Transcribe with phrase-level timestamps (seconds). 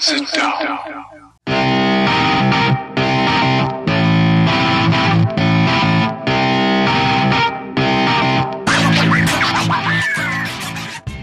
[0.00, 0.78] Sit down.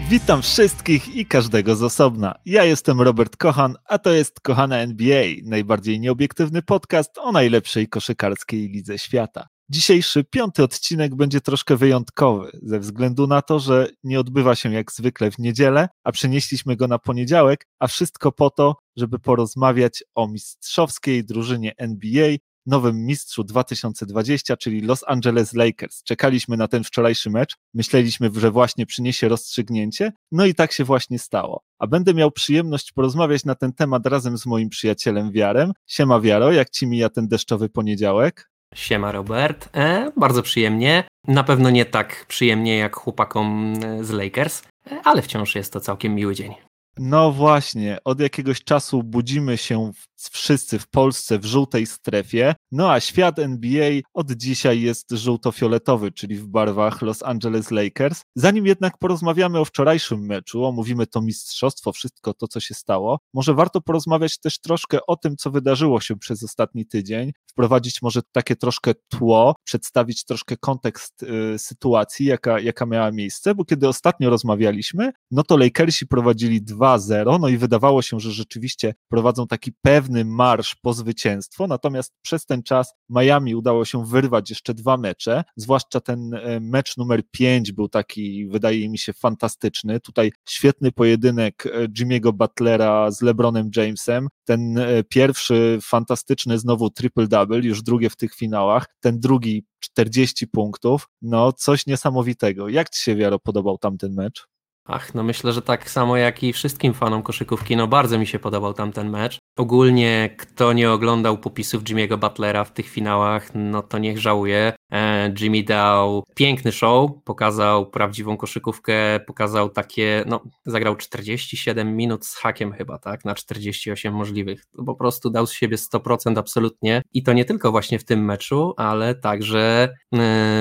[0.08, 2.34] Witam wszystkich i każdego z osobna.
[2.44, 8.68] Ja jestem Robert Kochan, a to jest Kochana NBA, najbardziej nieobiektywny podcast o najlepszej koszykarskiej
[8.68, 9.48] lidze świata.
[9.68, 14.92] Dzisiejszy piąty odcinek będzie troszkę wyjątkowy, ze względu na to, że nie odbywa się jak
[14.92, 20.28] zwykle w niedzielę, a przenieśliśmy go na poniedziałek, a wszystko po to, żeby porozmawiać o
[20.28, 22.36] mistrzowskiej drużynie NBA,
[22.66, 26.02] nowym mistrzu 2020, czyli Los Angeles Lakers.
[26.02, 31.18] Czekaliśmy na ten wczorajszy mecz, myśleliśmy, że właśnie przyniesie rozstrzygnięcie, no i tak się właśnie
[31.18, 31.62] stało.
[31.78, 35.72] A będę miał przyjemność porozmawiać na ten temat razem z moim przyjacielem Wiarem.
[35.86, 38.55] Siema Wiaro, jak ci mija ten deszczowy poniedziałek?
[38.74, 41.04] Siema Robert, e, bardzo przyjemnie.
[41.28, 45.80] Na pewno nie tak przyjemnie jak chłopakom e, z Lakers, e, ale wciąż jest to
[45.80, 46.54] całkiem miły dzień.
[46.98, 53.00] No właśnie, od jakiegoś czasu budzimy się wszyscy w Polsce w żółtej strefie, no a
[53.00, 58.22] świat NBA od dzisiaj jest żółto-fioletowy, czyli w barwach Los Angeles Lakers.
[58.34, 63.54] Zanim jednak porozmawiamy o wczorajszym meczu, omówimy to mistrzostwo, wszystko to, co się stało, może
[63.54, 68.56] warto porozmawiać też troszkę o tym, co wydarzyło się przez ostatni tydzień, wprowadzić może takie
[68.56, 75.12] troszkę tło, przedstawić troszkę kontekst y, sytuacji, jaka, jaka miała miejsce, bo kiedy ostatnio rozmawialiśmy,
[75.30, 80.74] no to Lakersi prowadzili 2-0, no i wydawało się, że rzeczywiście prowadzą taki pewny marsz
[80.74, 86.34] po zwycięstwo, natomiast przez ten czas Miami udało się wyrwać jeszcze dwa mecze, zwłaszcza ten
[86.34, 90.00] e, mecz numer 5 był taki, wydaje mi się, fantastyczny.
[90.00, 97.64] Tutaj świetny pojedynek e, Jimmy'ego Butlera z LeBronem Jamesem, ten e, pierwszy fantastyczny znowu triple-double,
[97.64, 102.68] już drugie w tych finałach, ten drugi 40 punktów, no coś niesamowitego.
[102.68, 104.46] Jak Ci się, Wiaro, podobał tamten mecz?
[104.88, 108.38] Ach, no myślę, że tak samo jak i wszystkim fanom koszykówki, no bardzo mi się
[108.38, 109.38] podobał tamten mecz.
[109.56, 114.72] Ogólnie, kto nie oglądał popisów Jimmy'ego Butlera w tych finałach, no to niech żałuje.
[114.92, 122.36] E, Jimmy dał piękny show, pokazał prawdziwą koszykówkę, pokazał takie, no zagrał 47 minut z
[122.36, 124.64] hakiem chyba, tak, na 48 możliwych.
[124.86, 128.74] Po prostu dał z siebie 100% absolutnie i to nie tylko właśnie w tym meczu,
[128.76, 129.88] ale także e,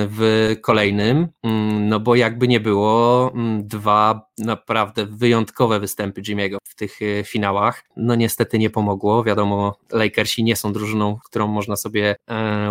[0.10, 3.68] w kolejnym, mm, no bo jakby nie było, mm,
[4.38, 10.56] naprawdę wyjątkowe występy Jimmy'ego w tych e, finałach, no niestety nie pomogło, wiadomo, Lakersi nie
[10.56, 12.16] są drużyną, którą można sobie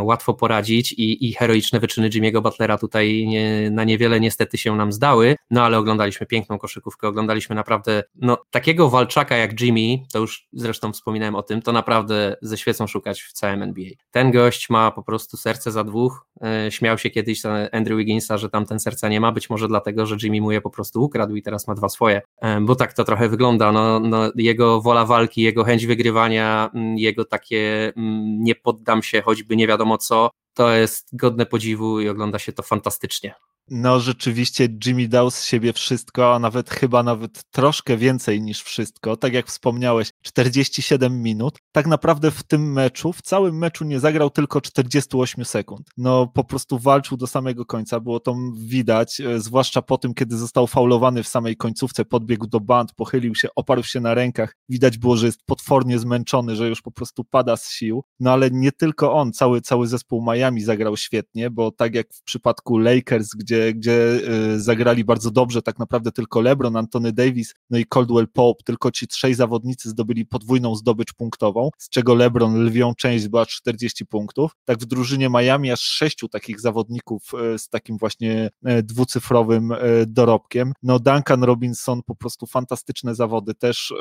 [0.00, 4.92] łatwo poradzić i, i heroiczne wyczyny Jimmy'ego Butlera tutaj nie, na niewiele niestety się nam
[4.92, 10.48] zdały, no ale oglądaliśmy piękną koszykówkę, oglądaliśmy naprawdę, no takiego walczaka jak Jimmy, to już
[10.52, 13.90] zresztą wspominałem o tym, to naprawdę ze świecą szukać w całym NBA.
[14.10, 18.50] Ten gość ma po prostu serce za dwóch, e, śmiał się kiedyś Andrew Wigginsa, że
[18.50, 21.33] tam ten serca nie ma, być może dlatego, że Jimmy mu je po prostu ukradł
[21.36, 22.22] i teraz ma dwa swoje,
[22.60, 27.24] bo tak to trochę wygląda, no, no jego wola walki, jego chęć wygrywania, mm, jego
[27.24, 32.38] takie mm, nie poddam się choćby nie wiadomo co, to jest godne podziwu i ogląda
[32.38, 33.34] się to fantastycznie.
[33.70, 39.16] No rzeczywiście Jimmy dał z siebie wszystko, a nawet chyba nawet troszkę więcej niż wszystko.
[39.16, 41.58] Tak jak wspomniałeś, 47 minut.
[41.72, 45.90] Tak naprawdę w tym meczu, w całym meczu nie zagrał tylko 48 sekund.
[45.96, 50.36] No po prostu walczył do samego końca, było to widać, e, zwłaszcza po tym, kiedy
[50.36, 54.56] został faulowany w samej końcówce, podbiegł do band, pochylił się, oparł się na rękach.
[54.68, 58.04] Widać było, że jest potwornie zmęczony, że już po prostu pada z sił.
[58.20, 62.22] No ale nie tylko on, cały, cały zespół Miami zagrał świetnie, bo tak jak w
[62.22, 64.20] przypadku Lakers, gdzie gdzie, gdzie
[64.54, 68.90] y, zagrali bardzo dobrze tak naprawdę tylko LeBron, Antony Davis, no i Caldwell Pope, tylko
[68.90, 74.56] ci trzej zawodnicy zdobyli podwójną zdobycz punktową, z czego LeBron lwią część była 40 punktów.
[74.64, 77.22] Tak w drużynie Miami aż sześciu takich zawodników
[77.54, 79.72] y, z takim właśnie y, dwucyfrowym
[80.06, 80.72] dorobkiem.
[80.82, 83.94] No Duncan Robinson po prostu fantastyczne zawody, też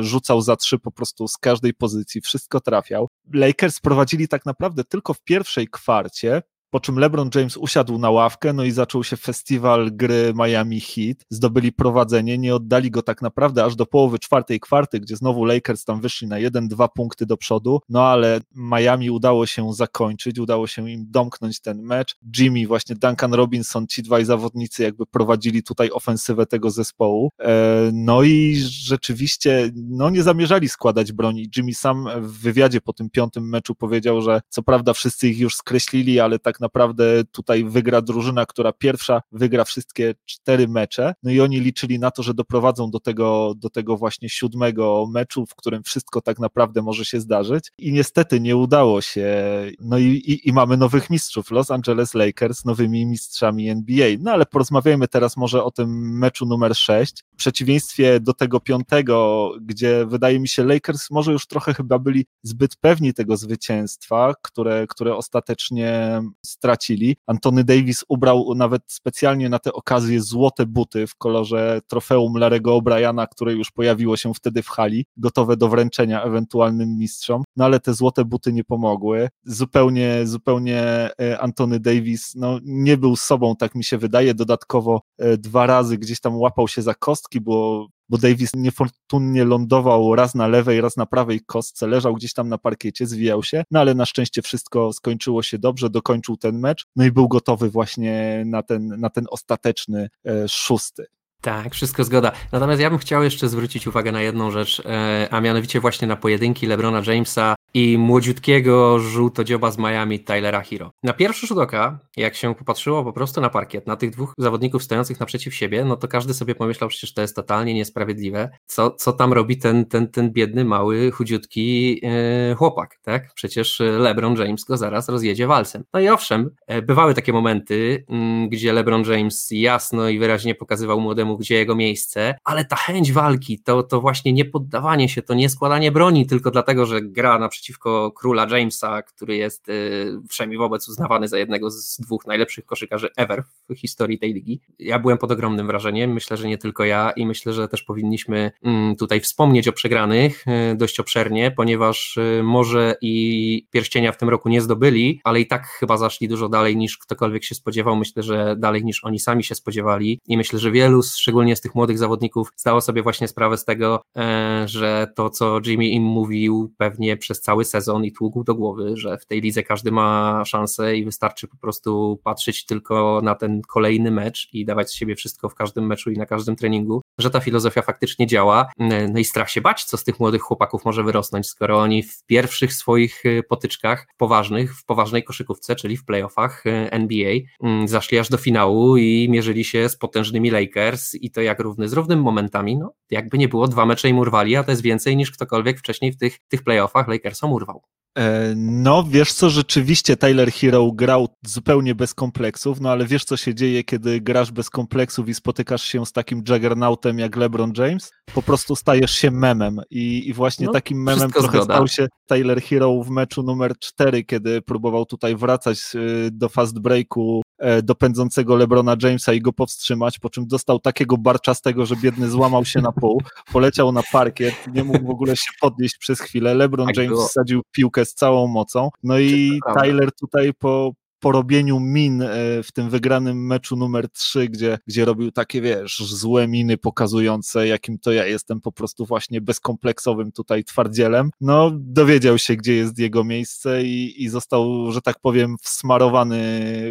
[0.00, 3.08] rzucał za trzy po prostu z każdej pozycji, wszystko trafiał.
[3.32, 8.52] Lakers prowadzili tak naprawdę tylko w pierwszej kwarcie, po czym LeBron James usiadł na ławkę,
[8.52, 11.16] no i zaczął się festiwal gry Miami Heat.
[11.30, 15.84] Zdobyli prowadzenie, nie oddali go tak naprawdę aż do połowy czwartej kwarty, gdzie znowu Lakers
[15.84, 20.66] tam wyszli na jeden, dwa punkty do przodu, no ale Miami udało się zakończyć, udało
[20.66, 22.16] się im domknąć ten mecz.
[22.38, 27.30] Jimmy, właśnie Duncan Robinson, ci dwaj zawodnicy jakby prowadzili tutaj ofensywę tego zespołu.
[27.40, 31.50] E, no i rzeczywiście, no nie zamierzali składać broni.
[31.56, 35.54] Jimmy sam w wywiadzie po tym piątym meczu powiedział, że co prawda wszyscy ich już
[35.54, 41.30] skreślili, ale tak tak naprawdę tutaj wygra drużyna, która pierwsza wygra wszystkie cztery mecze, no
[41.30, 45.54] i oni liczyli na to, że doprowadzą do tego, do tego właśnie siódmego meczu, w
[45.54, 47.72] którym wszystko tak naprawdę może się zdarzyć.
[47.78, 49.36] I niestety nie udało się,
[49.80, 54.46] no i, i, i mamy nowych mistrzów, Los Angeles Lakers nowymi mistrzami NBA, no ale
[54.46, 60.40] porozmawiajmy teraz może o tym meczu numer 6, w przeciwieństwie do tego piątego, gdzie wydaje
[60.40, 66.22] mi się Lakers może już trochę chyba byli zbyt pewni tego zwycięstwa, które, które ostatecznie
[66.48, 67.16] stracili.
[67.26, 73.26] Antony Davis ubrał nawet specjalnie na tę okazję złote buty w kolorze trofeum Larego O'Briana,
[73.30, 77.94] które już pojawiło się wtedy w hali, gotowe do wręczenia ewentualnym mistrzom, no ale te
[77.94, 79.28] złote buty nie pomogły.
[79.44, 80.80] Zupełnie, zupełnie
[81.20, 84.34] e, Antony Davis no, nie był sobą, tak mi się wydaje.
[84.34, 90.14] Dodatkowo e, dwa razy gdzieś tam łapał się za kostki, bo bo Davis niefortunnie lądował
[90.14, 93.80] raz na lewej, raz na prawej kostce, leżał gdzieś tam na parkiecie, zwijał się, no
[93.80, 98.42] ale na szczęście wszystko skończyło się dobrze, dokończył ten mecz, no i był gotowy właśnie
[98.46, 101.06] na ten, na ten ostateczny e, szósty.
[101.42, 102.32] Tak, wszystko zgoda.
[102.52, 106.16] Natomiast ja bym chciał jeszcze zwrócić uwagę na jedną rzecz, e, a mianowicie właśnie na
[106.16, 110.90] pojedynki LeBrona Jamesa i młodziutkiego żółtodzioba z Miami Tylera Hero.
[111.02, 114.82] Na pierwszy rzut oka, jak się popatrzyło po prostu na parkiet, na tych dwóch zawodników
[114.82, 118.50] stojących naprzeciw siebie, no to każdy sobie pomyślał, przecież to jest totalnie niesprawiedliwe.
[118.66, 123.34] Co, co tam robi ten, ten, ten biedny, mały, chudziutki yy, chłopak, tak?
[123.34, 125.84] Przecież LeBron James go zaraz rozjedzie walcem.
[125.94, 131.00] No i owszem, e, bywały takie momenty, yy, gdzie LeBron James jasno i wyraźnie pokazywał
[131.00, 135.34] młodemu, gdzie jego miejsce, ale ta chęć walki, to, to właśnie nie poddawanie się, to
[135.34, 140.88] nie składanie broni tylko dlatego, że gra na przeciwko króla Jamesa, który jest y, wobec
[140.88, 144.60] uznawany za jednego z dwóch najlepszych koszykarzy ever w historii tej ligi.
[144.78, 148.50] Ja byłem pod ogromnym wrażeniem, myślę, że nie tylko ja i myślę, że też powinniśmy
[148.62, 154.28] mm, tutaj wspomnieć o przegranych y, dość obszernie, ponieważ y, może i pierścienia w tym
[154.28, 157.96] roku nie zdobyli, ale i tak chyba zaszli dużo dalej niż ktokolwiek się spodziewał.
[157.96, 161.74] Myślę, że dalej niż oni sami się spodziewali i myślę, że wielu, szczególnie z tych
[161.74, 166.74] młodych zawodników, zdało sobie właśnie sprawę z tego, e, że to, co Jimmy im mówił
[166.76, 170.96] pewnie przez cały sezon i tługł do głowy, że w tej lidze każdy ma szansę
[170.96, 175.48] i wystarczy po prostu patrzeć tylko na ten kolejny mecz i dawać z siebie wszystko
[175.48, 178.70] w każdym meczu i na każdym treningu, że ta filozofia faktycznie działa.
[179.12, 182.24] No i strach się bać, co z tych młodych chłopaków może wyrosnąć, skoro oni w
[182.26, 187.32] pierwszych swoich y, potyczkach poważnych, w poważnej koszykówce, czyli w playoffach y, NBA,
[187.62, 191.88] mm, zaszli aż do finału i mierzyli się z potężnymi Lakers i to jak równy
[191.88, 195.16] z równym momentami, no jakby nie było, dwa mecze im urwali, a to jest więcej
[195.16, 197.82] niż ktokolwiek wcześniej w tych, tych playoffach Lakersom urwał.
[198.18, 203.36] E, no, wiesz co, rzeczywiście Tyler Hero grał zupełnie bez kompleksów, no ale wiesz co
[203.36, 208.10] się dzieje, kiedy grasz bez kompleksów i spotykasz się z takim juggernautem jak LeBron James?
[208.34, 211.64] Po prostu stajesz się memem i, i właśnie no, takim memem trochę zgoda.
[211.64, 216.78] stał się Tyler Hero w meczu numer 4, kiedy próbował tutaj wracać y, do fast
[216.78, 221.96] breaku E, do pędzącego Lebrona Jamesa i go powstrzymać, po czym dostał takiego barczastego, że
[221.96, 223.22] biedny złamał się na pół,
[223.52, 226.54] poleciał na parkiet, nie mógł w ogóle się podnieść przez chwilę.
[226.54, 228.90] LeBron tak James wsadził piłkę z całą mocą.
[229.02, 232.28] No i Tyler tutaj po, po robieniu min e,
[232.62, 237.98] w tym wygranym meczu numer 3, gdzie, gdzie robił takie, wiesz, złe miny pokazujące, jakim
[237.98, 243.24] to ja jestem po prostu właśnie bezkompleksowym tutaj twardzielem, no dowiedział się, gdzie jest jego
[243.24, 246.38] miejsce i, i został, że tak powiem, wsmarowany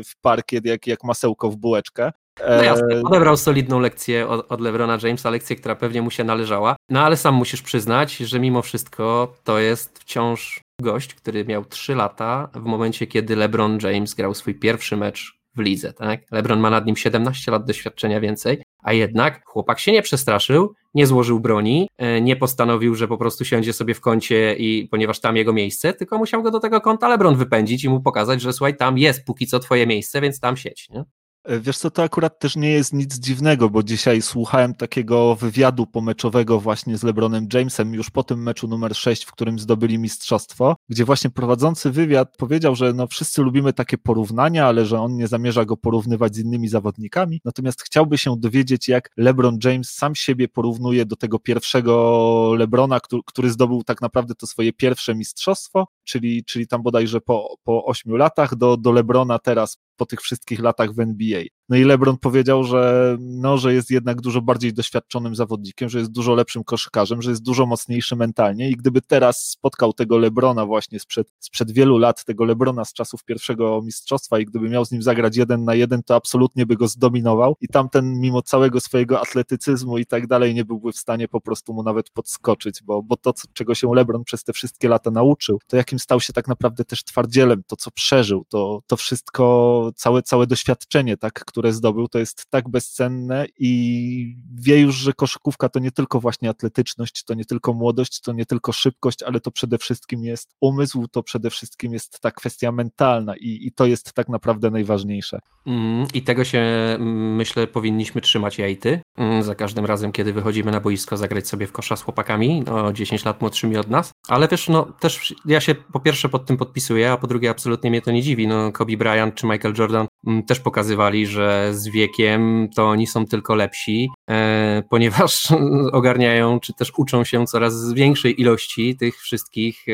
[0.05, 2.11] w parkiet jak, jak masełko w bułeczkę.
[2.39, 6.23] No jasne, e, odebrał solidną lekcję od, od LeBrona Jamesa, lekcję, która pewnie mu się
[6.23, 11.65] należała, no ale sam musisz przyznać, że mimo wszystko to jest wciąż gość, który miał
[11.65, 15.93] 3 lata w momencie, kiedy LeBron James grał swój pierwszy mecz w lidze.
[15.93, 16.21] Tak?
[16.31, 21.07] LeBron ma nad nim 17 lat doświadczenia więcej, a jednak chłopak się nie przestraszył, nie
[21.07, 25.35] złożył broni, e, nie postanowił, że po prostu siądzie sobie w kącie i ponieważ tam
[25.35, 28.77] jego miejsce, tylko musiał go do tego kąta LeBron wypędzić i mu pokazać, że słuchaj,
[28.77, 30.89] tam jest póki co twoje miejsce, więc tam siedź.
[30.89, 31.03] Nie?
[31.47, 36.59] Wiesz co, to akurat też nie jest nic dziwnego, bo dzisiaj słuchałem takiego wywiadu pomeczowego
[36.59, 41.05] właśnie z LeBronem Jamesem już po tym meczu numer 6, w którym zdobyli mistrzostwo, gdzie
[41.05, 45.65] właśnie prowadzący wywiad powiedział, że no wszyscy lubimy takie porównania, ale że on nie zamierza
[45.65, 51.05] go porównywać z innymi zawodnikami, natomiast chciałby się dowiedzieć, jak LeBron James sam siebie porównuje
[51.05, 56.67] do tego pierwszego LeBrona, który, który zdobył tak naprawdę to swoje pierwsze mistrzostwo, czyli, czyli
[56.67, 60.99] tam bodajże po, po 8 latach, do, do LeBrona teraz po tych wszystkich latach w
[60.99, 61.43] NBA.
[61.69, 66.11] No i LeBron powiedział, że, no, że jest jednak dużo bardziej doświadczonym zawodnikiem, że jest
[66.11, 68.69] dużo lepszym koszykarzem, że jest dużo mocniejszy mentalnie.
[68.69, 73.23] I gdyby teraz spotkał tego LeBrona właśnie sprzed, sprzed wielu lat, tego LeBrona z czasów
[73.23, 76.87] pierwszego mistrzostwa i gdyby miał z nim zagrać jeden na jeden, to absolutnie by go
[76.87, 77.57] zdominował.
[77.61, 81.73] I tamten mimo całego swojego atletycyzmu i tak dalej nie byłby w stanie po prostu
[81.73, 85.77] mu nawet podskoczyć, bo, bo to, czego się LeBron przez te wszystkie lata nauczył, to
[85.77, 90.47] jakim stał się tak naprawdę też twardzielem, to co przeżył, to, to wszystko, całe, całe
[90.47, 95.91] doświadczenie, tak, które zdobył, to jest tak bezcenne i wie już, że koszykówka to nie
[95.91, 100.23] tylko właśnie atletyczność, to nie tylko młodość, to nie tylko szybkość, ale to przede wszystkim
[100.23, 104.71] jest umysł, to przede wszystkim jest ta kwestia mentalna i, i to jest tak naprawdę
[104.71, 105.39] najważniejsze.
[105.65, 110.71] Mm, I tego się mm, myślę powinniśmy trzymać jajty mm, za każdym razem, kiedy wychodzimy
[110.71, 114.47] na boisko zagrać sobie w kosza z chłopakami, no 10 lat młodszymi od nas, ale
[114.47, 118.01] wiesz, no też ja się po pierwsze pod tym podpisuję, a po drugie absolutnie mnie
[118.01, 120.07] to nie dziwi, no Kobe Bryant czy Michael Jordan
[120.47, 125.47] też pokazywali, że z wiekiem to oni są tylko lepsi, e, ponieważ
[125.91, 129.85] ogarniają, czy też uczą się coraz większej ilości tych wszystkich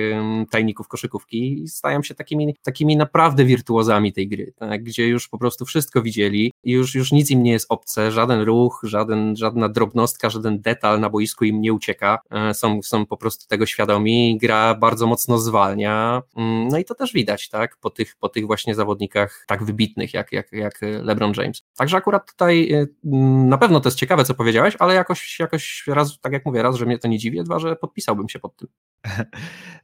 [0.52, 5.38] tajników koszykówki i stają się takimi, takimi naprawdę wirtuozami tej gry, tak, gdzie już po
[5.38, 10.30] prostu wszystko widzieli już, już nic im nie jest obce, żaden ruch, żaden, żadna drobnostka,
[10.30, 14.76] żaden detal na boisku im nie ucieka, e, są, są po prostu tego świadomi, gra
[14.76, 18.76] bardzo mocno zwalnia, mm, no i to też widać, tak, po tych, po tych właśnie
[18.76, 21.43] zawodnikach tak wybitnych, jak, jak, jak LeBron James.
[21.78, 25.84] Także akurat tutaj e, mm, na pewno to jest ciekawe, co powiedziałeś, ale jakoś, jakoś
[25.88, 28.56] raz, tak jak mówię, raz, że mnie to nie dziwi, dwa, że podpisałbym się pod
[28.56, 28.68] tym.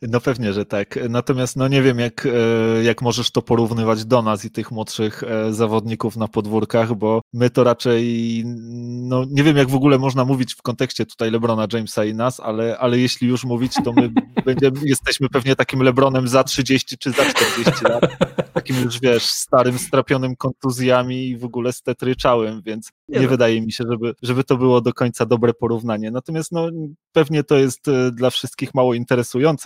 [0.01, 0.99] No pewnie, że tak.
[1.09, 5.23] Natomiast no nie wiem, jak, e, jak możesz to porównywać do nas i tych młodszych
[5.23, 8.43] e, zawodników na podwórkach, bo my to raczej,
[8.85, 12.39] no nie wiem, jak w ogóle można mówić w kontekście tutaj Lebrona Jamesa i nas,
[12.39, 14.11] ale, ale jeśli już mówić, to my
[14.45, 18.17] będziemy, jesteśmy pewnie takim Lebronem za 30 czy za 40 lat.
[18.53, 23.71] Takim już, wiesz, starym, strapionym kontuzjami i w ogóle stetryczałym, więc nie, nie wydaje mi
[23.71, 26.11] się, żeby, żeby to było do końca dobre porównanie.
[26.11, 26.69] Natomiast no,
[27.11, 29.08] pewnie to jest e, dla wszystkich mało interesujące,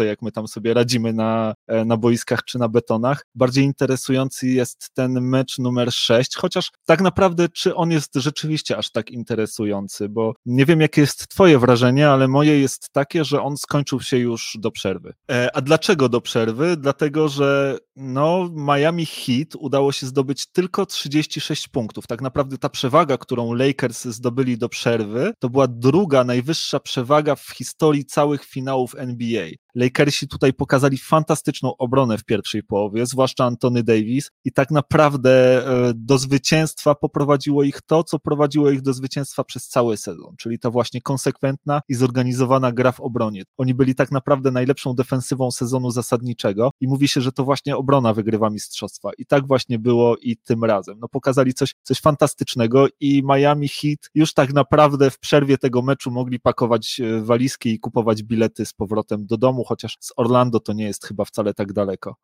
[0.06, 3.26] jak my tam sobie radzimy na, e, na boiskach czy na betonach.
[3.36, 8.92] Bardziej interesujący jest ten mecz numer 6, chociaż tak naprawdę, czy on jest rzeczywiście aż
[8.92, 13.58] tak interesujący, bo nie wiem, jakie jest Twoje wrażenie, ale moje jest takie, że on
[13.58, 15.14] skończył się już do przerwy.
[15.32, 16.78] E, a dlaczego do przerwy?
[16.78, 22.08] Dlatego, że no, Miami Heat udało się zdobyć tylko 36 punktów.
[22.08, 27.50] Tak naprawdę ta przewaga, którą Lakers zdobyli do przerwy, to była druga najwyższa przewaga w
[27.50, 29.50] historii całych finałów NBA.
[29.76, 35.32] Lakersi tutaj pokazali fantastyczną obronę w pierwszej połowie, zwłaszcza Antony Davis i tak naprawdę
[35.68, 40.60] e, do zwycięstwa poprowadziło ich to, co prowadziło ich do zwycięstwa przez cały sezon, czyli
[40.60, 43.44] ta właśnie konsekwentna i zorganizowana gra w obronie.
[43.58, 48.14] Oni byli tak naprawdę najlepszą defensywą sezonu zasadniczego i mówi się, że to właśnie obrona
[48.14, 51.00] wygrywa mistrzostwa i tak właśnie było i tym razem.
[51.00, 56.12] No pokazali coś, coś fantastycznego i Miami Heat już tak naprawdę w przerwie tego meczu
[56.12, 60.74] mogli pakować e, walizki i kupować bilety z powrotem do domu, chociaż z Orlando to
[60.74, 62.16] nie jest chyba wcale tak daleko.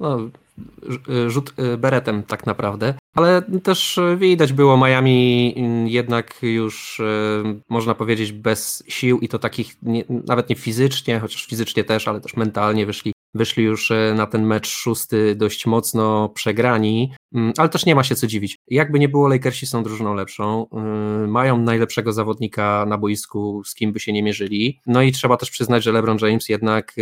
[0.00, 0.18] No,
[1.28, 5.54] rzut y, beretem tak naprawdę, ale też widać było Miami
[5.92, 11.46] jednak już y, można powiedzieć bez sił i to takich nie, nawet nie fizycznie, chociaż
[11.46, 16.28] fizycznie też, ale też mentalnie wyszli wyszli już e, na ten mecz szósty dość mocno
[16.28, 18.58] przegrani, mm, ale też nie ma się co dziwić.
[18.68, 20.66] Jakby nie było, Lakersi są drużyną lepszą,
[21.24, 25.36] y, mają najlepszego zawodnika na boisku, z kim by się nie mierzyli, no i trzeba
[25.36, 26.94] też przyznać, że LeBron James jednak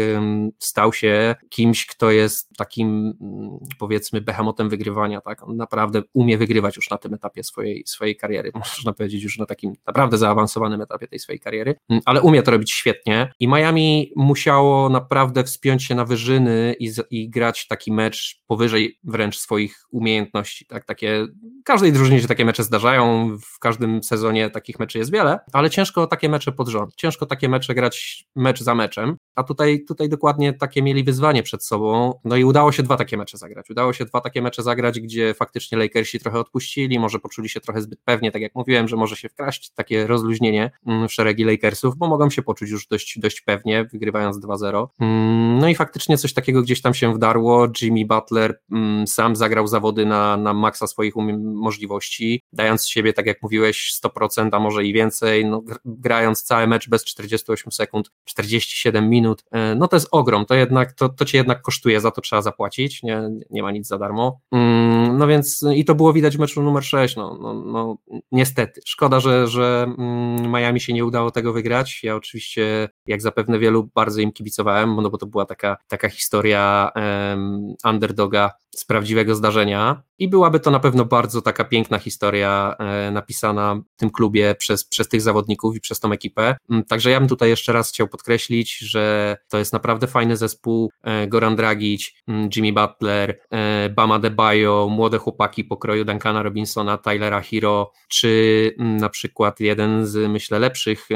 [0.58, 5.48] stał się kimś, kto jest takim mm, powiedzmy behemotem wygrywania, tak?
[5.48, 9.46] On naprawdę umie wygrywać już na tym etapie swojej, swojej kariery, można powiedzieć już na
[9.46, 13.32] takim naprawdę zaawansowanym etapie tej swojej kariery, mm, ale umie to robić świetnie.
[13.40, 18.98] I Miami musiało naprawdę wspiąć się na wyżej wyżyny i, i grać taki mecz powyżej
[19.04, 20.66] wręcz swoich umiejętności.
[20.66, 21.26] Tak, takie,
[21.64, 26.06] każdej drużynie się takie mecze zdarzają, w każdym sezonie takich meczy jest wiele, ale ciężko
[26.06, 30.52] takie mecze pod rząd, ciężko takie mecze grać mecz za meczem, a tutaj, tutaj dokładnie
[30.52, 34.04] takie mieli wyzwanie przed sobą, no i udało się dwa takie mecze zagrać, udało się
[34.04, 38.32] dwa takie mecze zagrać, gdzie faktycznie Lakersi trochę odpuścili, może poczuli się trochę zbyt pewnie,
[38.32, 42.30] tak jak mówiłem, że może się wkraść takie rozluźnienie mm, w szeregi Lakersów, bo mogą
[42.30, 46.82] się poczuć już dość, dość pewnie, wygrywając 2-0, mm, no i faktycznie coś takiego gdzieś
[46.82, 47.68] tam się wdarło.
[47.82, 53.42] Jimmy Butler mm, sam zagrał zawody na, na maksa swoich możliwości, dając siebie, tak jak
[53.42, 59.44] mówiłeś, 100%, a może i więcej, no, grając cały mecz bez 48 sekund, 47 minut
[59.50, 62.42] e, no to jest ogrom, to jednak, to, to cię jednak kosztuje, za to trzeba
[62.42, 64.40] zapłacić, nie, nie ma nic za darmo.
[64.52, 67.96] Mm, no więc i to było widać w meczu numer 6, no, no, no
[68.32, 68.80] niestety.
[68.84, 72.00] Szkoda, że, że mm, Miami się nie udało tego wygrać.
[72.02, 76.90] Ja oczywiście, jak zapewne wielu, bardzo im kibicowałem, no bo to była taka, taka historia
[76.96, 83.10] um, underdoga z prawdziwego zdarzenia i byłaby to na pewno bardzo taka piękna historia e,
[83.10, 86.56] napisana w tym klubie przez, przez tych zawodników i przez tą ekipę.
[86.70, 90.90] Mm, także ja bym tutaj jeszcze raz chciał podkreślić, że to jest naprawdę fajny zespół.
[91.02, 97.40] E, Goran Dragic, mm, Jimmy Butler, e, Bama Debajo, młode chłopaki pokroju Duncana Robinsona, Tylera
[97.40, 101.08] Hero, czy mm, na przykład jeden z myślę lepszych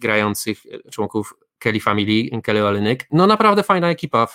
[0.00, 3.06] grających członków Kelly Family, Kelly Olenyk.
[3.10, 4.26] No naprawdę fajna ekipa,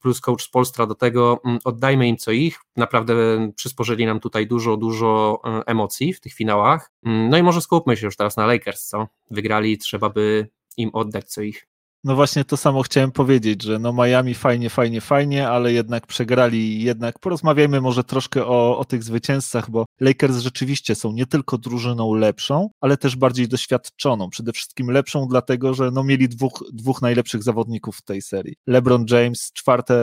[0.00, 3.14] plus coach z Polstra do tego, mm, oddajmy im co ich, naprawdę
[3.56, 6.90] przysporzyli nam tutaj dużo, dużo e, emocji w tych finałach.
[7.04, 9.08] Mm, no i może skupmy się już teraz na Lakers, co?
[9.30, 11.69] Wygrali, trzeba by im oddać co ich.
[12.04, 16.82] No właśnie to samo chciałem powiedzieć, że no Miami fajnie, fajnie, fajnie, ale jednak przegrali.
[16.82, 22.14] Jednak porozmawiajmy może troszkę o, o tych zwycięzcach, bo Lakers rzeczywiście są nie tylko drużyną
[22.14, 24.30] lepszą, ale też bardziej doświadczoną.
[24.30, 28.54] Przede wszystkim lepszą, dlatego że no mieli dwóch, dwóch najlepszych zawodników w tej serii.
[28.66, 29.94] LeBron James, czwarte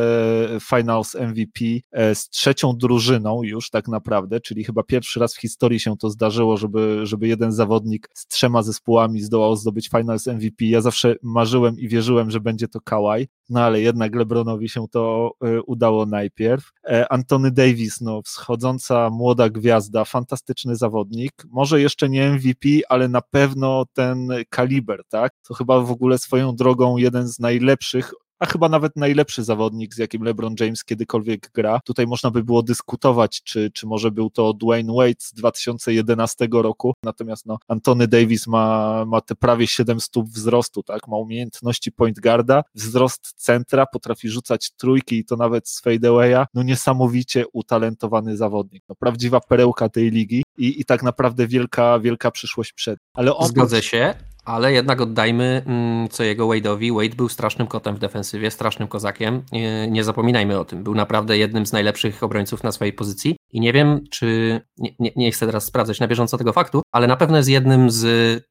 [0.70, 1.60] Finals MVP
[1.92, 6.10] e, z trzecią drużyną już tak naprawdę, czyli chyba pierwszy raz w historii się to
[6.10, 10.66] zdarzyło, żeby, żeby jeden zawodnik z trzema zespołami zdołał zdobyć Finals MVP.
[10.66, 15.32] Ja zawsze marzyłem i wierzyłem, że będzie to Kawhi, no ale jednak LeBronowi się to
[15.42, 16.72] e, udało najpierw.
[16.84, 23.22] E, Antony Davis, no wschodząca młoda gwiazda, fantastyczny zawodnik, może jeszcze nie MVP, ale na
[23.22, 25.32] pewno ten kaliber, tak?
[25.48, 29.98] To chyba w ogóle swoją drogą jeden z najlepszych a chyba nawet najlepszy zawodnik, z
[29.98, 31.80] jakim LeBron James kiedykolwiek gra.
[31.86, 36.94] Tutaj można by było dyskutować, czy, czy może był to Dwayne Wade z 2011 roku,
[37.04, 42.20] natomiast no, Antony Davis ma, ma te prawie 7 stóp wzrostu, tak, ma umiejętności point
[42.20, 48.84] guarda, wzrost centra, potrafi rzucać trójki i to nawet z fadeawaya, no niesamowicie utalentowany zawodnik,
[48.90, 53.00] no prawdziwa perełka tej ligi i, i tak naprawdę wielka, wielka przyszłość przed.
[53.14, 53.52] Ale oprócz...
[53.52, 54.16] Zgodzę się,
[54.48, 56.96] ale jednak oddajmy mm, co jego Wade'owi.
[56.96, 59.44] Wade był strasznym kotem w defensywie, strasznym kozakiem.
[59.52, 60.84] Nie, nie, zapominajmy o tym.
[60.84, 65.12] Był naprawdę jednym z najlepszych obrońców na swojej pozycji i nie wiem, czy nie, nie,
[65.16, 68.06] nie chcę teraz sprawdzać na bieżąco tego faktu, ale na pewno jest jednym z,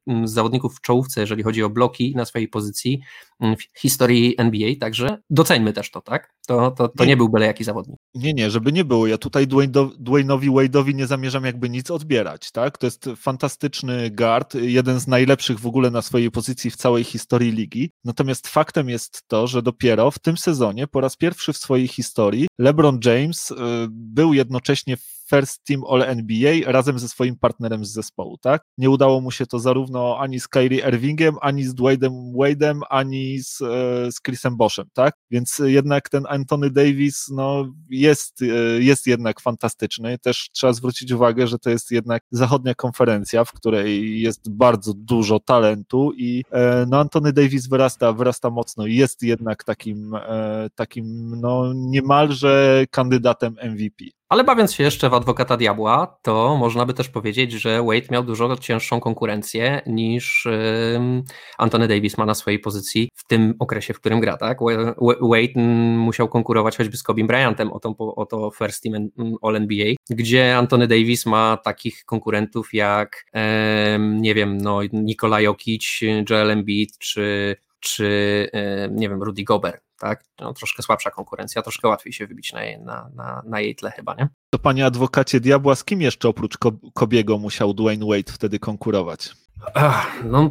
[0.06, 3.00] mm, z zawodników w czołówce, jeżeli chodzi o bloki na swojej pozycji
[3.40, 6.34] mm, w historii NBA, także doceńmy też to, tak?
[6.46, 7.96] To, to, to nie, nie był byle jaki zawodnik.
[8.14, 9.06] Nie, nie, żeby nie było.
[9.06, 12.78] Ja tutaj Dwayne'owi Wade'owi nie zamierzam jakby nic odbierać, tak?
[12.78, 17.52] To jest fantastyczny guard, jeden z najlepszych w ogóle na swojej pozycji w całej historii
[17.52, 17.90] ligi.
[18.04, 22.46] Natomiast faktem jest to, że dopiero w tym sezonie po raz pierwszy w swojej historii
[22.58, 23.54] LeBron James y,
[23.90, 24.85] był jednocześnie
[25.30, 28.62] First Team All NBA razem ze swoim partnerem z zespołu, tak?
[28.78, 33.38] Nie udało mu się to zarówno ani z Kyrie Irvingiem, ani z Dwaynem Wade'em, ani
[33.38, 35.14] z, e, z Chrisem Boszem, tak?
[35.30, 38.46] Więc jednak ten Anthony Davis, no, jest, e,
[38.82, 40.18] jest jednak fantastyczny.
[40.18, 45.40] Też trzeba zwrócić uwagę, że to jest jednak zachodnia konferencja, w której jest bardzo dużo
[45.40, 50.16] talentu i e, no, Anthony Davis wyrasta, wyrasta mocno i jest jednak takim,
[50.74, 54.15] takim, no, niemalże kandydatem MVP.
[54.28, 58.24] Ale bawiąc się jeszcze w adwokata diabła, to można by też powiedzieć, że Wade miał
[58.24, 60.48] dużo cięższą konkurencję niż
[61.58, 64.36] Antony Davis ma na swojej pozycji w tym okresie, w którym gra.
[64.36, 64.58] Tak?
[65.20, 65.60] Wade
[65.96, 69.08] musiał konkurować choćby z Kobe Bryantem o to, o to First Team
[69.42, 73.24] All NBA, gdzie Antony Davis ma takich konkurentów jak
[73.98, 78.50] nie wiem, no, Nikola Jokic, Joel Embiid czy czy
[78.90, 80.24] nie wiem, Rudy Gober, tak?
[80.40, 83.90] No, troszkę słabsza konkurencja, troszkę łatwiej się wybić na jej, na, na, na jej tle
[83.90, 84.28] chyba, nie?
[84.50, 86.58] To panie adwokacie diabła, z kim jeszcze oprócz
[86.94, 89.30] Kobiego musiał Dwayne Wade wtedy konkurować?
[89.74, 90.50] Ach, no,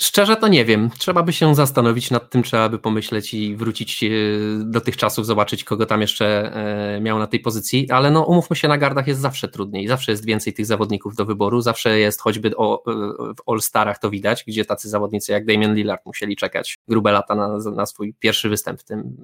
[0.00, 0.90] Szczerze to nie wiem.
[0.98, 4.08] Trzeba by się zastanowić nad tym, trzeba by pomyśleć i wrócić e,
[4.64, 6.52] do tych czasów, zobaczyć, kogo tam jeszcze
[6.96, 10.12] e, miał na tej pozycji, ale no umówmy się, na gardach jest zawsze trudniej, zawsze
[10.12, 14.44] jest więcej tych zawodników do wyboru, zawsze jest choćby o, e, w All-Starach to widać,
[14.46, 18.80] gdzie tacy zawodnicy jak Damian Lillard musieli czekać grube lata na, na swój pierwszy występ
[18.80, 19.16] w tym,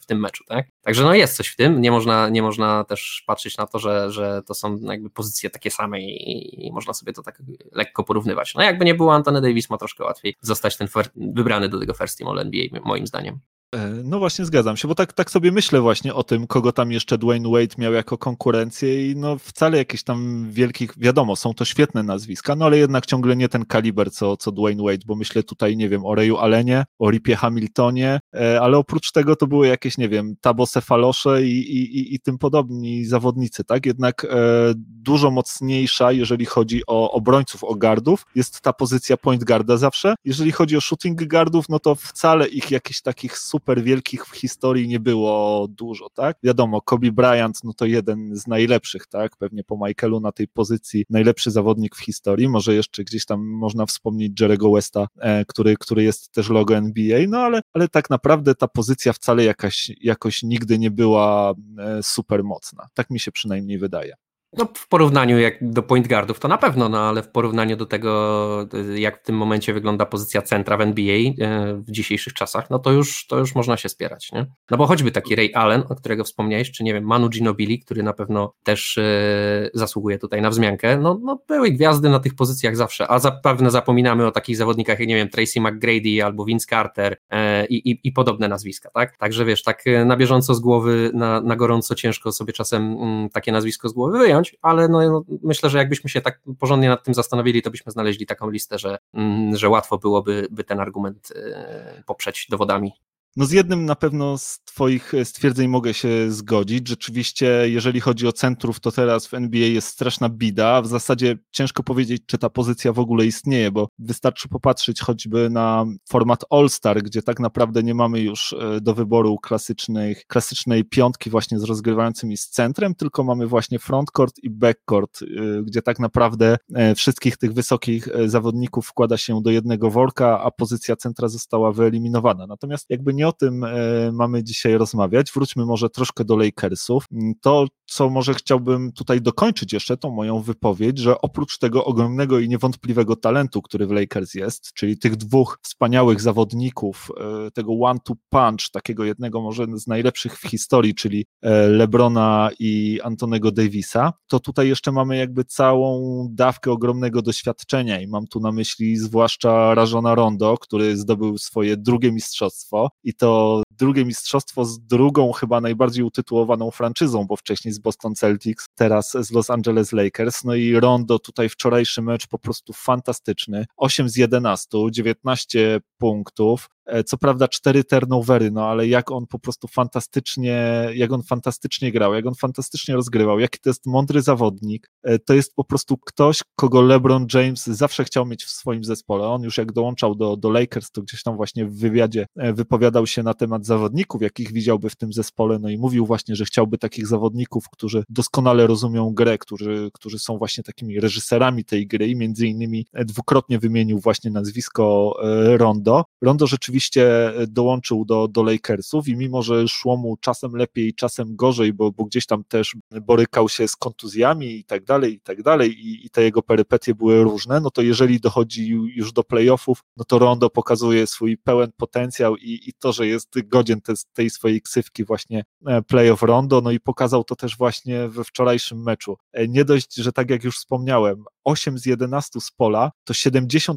[0.00, 0.66] w tym meczu, tak?
[0.82, 4.10] Także no jest coś w tym, nie można, nie można też patrzeć na to, że,
[4.10, 8.54] że to są jakby pozycje takie same i, i można sobie to tak lekko porównywać.
[8.54, 12.18] No jakby nie było, Antony Davis ma troszkę łatwiej zostać ten wybrany do tego First
[12.18, 13.40] Team All NBA, moim zdaniem.
[13.74, 16.92] E, no właśnie, zgadzam się, bo tak, tak sobie myślę właśnie o tym, kogo tam
[16.92, 21.64] jeszcze Dwayne Wade miał jako konkurencję i no wcale jakieś tam wielkich, wiadomo, są to
[21.64, 25.42] świetne nazwiska, no ale jednak ciągle nie ten kaliber, co, co Dwayne Wade, bo myślę
[25.42, 29.66] tutaj, nie wiem, o Rayu Allenie, o Ripie Hamiltonie, e, ale oprócz tego to były
[29.66, 33.86] jakieś, nie wiem, Tabo Cefalosze i, i, i, i tym podobni zawodnicy, tak?
[33.86, 34.28] Jednak e,
[34.76, 40.14] dużo mocniejsza, jeżeli chodzi o obrońców, o gardów, jest ta pozycja point guarda zawsze.
[40.24, 44.88] Jeżeli chodzi o shooting guardów, no to wcale ich jakichś takich super wielkich w historii
[44.88, 46.36] nie było dużo, tak?
[46.42, 49.36] Wiadomo, Kobe Bryant, no to jeden z najlepszych, tak?
[49.36, 53.86] Pewnie po Michaelu na tej pozycji najlepszy zawodnik w historii, może jeszcze gdzieś tam można
[53.86, 58.54] wspomnieć Jerego Westa, e, który, który jest też logo NBA, no ale, ale tak naprawdę
[58.54, 62.86] ta pozycja wcale jakaś, jakoś nigdy nie była e, super mocna.
[62.94, 64.14] Tak mi się przynajmniej wydaje.
[64.52, 67.86] No, w porównaniu jak do point guardów to na pewno, no ale w porównaniu do
[67.86, 72.78] tego, jak w tym momencie wygląda pozycja centra w NBA e, w dzisiejszych czasach, no
[72.78, 74.46] to już, to już można się spierać, nie?
[74.70, 78.02] No bo choćby taki Ray Allen, o którego wspomniałeś, czy nie wiem, Manu Ginobili, który
[78.02, 82.76] na pewno też e, zasługuje tutaj na wzmiankę, no, no były gwiazdy na tych pozycjach
[82.76, 87.16] zawsze, a zapewne zapominamy o takich zawodnikach, jak nie wiem, Tracy McGrady albo Vince Carter
[87.30, 89.16] e, i, i, podobne nazwiska, tak?
[89.16, 93.52] Także wiesz, tak na bieżąco z głowy, na, na gorąco ciężko sobie czasem mm, takie
[93.52, 97.14] nazwisko z głowy wyjąć, ale no, no, myślę, że jakbyśmy się tak porządnie nad tym
[97.14, 102.02] zastanowili, to byśmy znaleźli taką listę, że, mm, że łatwo byłoby by ten argument y,
[102.06, 102.92] poprzeć dowodami.
[103.38, 106.88] No z jednym na pewno z Twoich stwierdzeń mogę się zgodzić.
[106.88, 110.82] Rzeczywiście, jeżeli chodzi o centrów, to teraz w NBA jest straszna bida.
[110.82, 115.86] W zasadzie ciężko powiedzieć, czy ta pozycja w ogóle istnieje, bo wystarczy popatrzeć choćby na
[116.08, 121.58] format All-Star, gdzie tak naprawdę nie mamy już e, do wyboru klasycznych, klasycznej piątki właśnie
[121.58, 125.26] z rozgrywającymi z centrem, tylko mamy właśnie frontcourt i backcourt, e,
[125.62, 130.96] gdzie tak naprawdę e, wszystkich tych wysokich zawodników wkłada się do jednego worka, a pozycja
[130.96, 132.46] centra została wyeliminowana.
[132.46, 133.68] Natomiast jakby nie o tym e,
[134.12, 135.32] mamy dzisiaj rozmawiać.
[135.32, 137.04] Wróćmy może troszkę do Lakersów.
[137.40, 142.48] To, co może chciałbym tutaj dokończyć jeszcze tą moją wypowiedź, że oprócz tego ogromnego i
[142.48, 147.08] niewątpliwego talentu, który w Lakers jest, czyli tych dwóch wspaniałych zawodników,
[147.46, 153.00] e, tego one-two punch, takiego jednego może z najlepszych w historii, czyli e, Lebrona i
[153.02, 158.52] Antonego Davisa, to tutaj jeszcze mamy jakby całą dawkę ogromnego doświadczenia i mam tu na
[158.52, 165.32] myśli zwłaszcza Rajona Rondo, który zdobył swoje drugie mistrzostwo i to drugie mistrzostwo z drugą
[165.32, 170.44] chyba najbardziej utytułowaną franczyzą, bo wcześniej z Boston Celtics, teraz z Los Angeles Lakers.
[170.44, 173.66] No i Rondo tutaj wczorajszy mecz po prostu fantastyczny.
[173.76, 176.70] 8 z 11, 19 punktów,
[177.06, 182.14] co prawda cztery turnovery, no ale jak on po prostu fantastycznie, jak on fantastycznie grał,
[182.14, 186.40] jak on fantastycznie rozgrywał, jaki to jest mądry zawodnik, e, to jest po prostu ktoś,
[186.56, 189.28] kogo LeBron James zawsze chciał mieć w swoim zespole.
[189.28, 193.06] On już jak dołączał do, do Lakers, to gdzieś tam właśnie w wywiadzie e, wypowiadał
[193.06, 196.78] się na temat zawodników, jakich widziałby w tym zespole, no i mówił właśnie, że chciałby
[196.78, 202.16] takich zawodników, którzy doskonale rozumią grę, którzy, którzy są właśnie takimi reżyserami tej gry i
[202.16, 205.14] między innymi dwukrotnie wymienił właśnie nazwisko
[205.56, 206.04] Rondo.
[206.22, 211.36] Rondo rzeczywiście e, dołączył do, do Lakersów i mimo, że szło mu czasem lepiej, czasem
[211.36, 215.42] gorzej, bo, bo gdzieś tam też borykał się z kontuzjami i tak dalej, i tak
[215.42, 219.84] dalej i, i te jego perypetie były różne, no to jeżeli dochodzi już do playoffów,
[219.96, 224.30] no to Rondo pokazuje swój pełen potencjał i, i to, że jest godzien te, tej
[224.30, 229.16] swojej ksywki właśnie e, playoff Rondo, no i pokazał to też właśnie we wczorajszym meczu.
[229.32, 233.74] E, nie dość, że tak jak już wspomniałem, 8 z 11 z pola, to 75%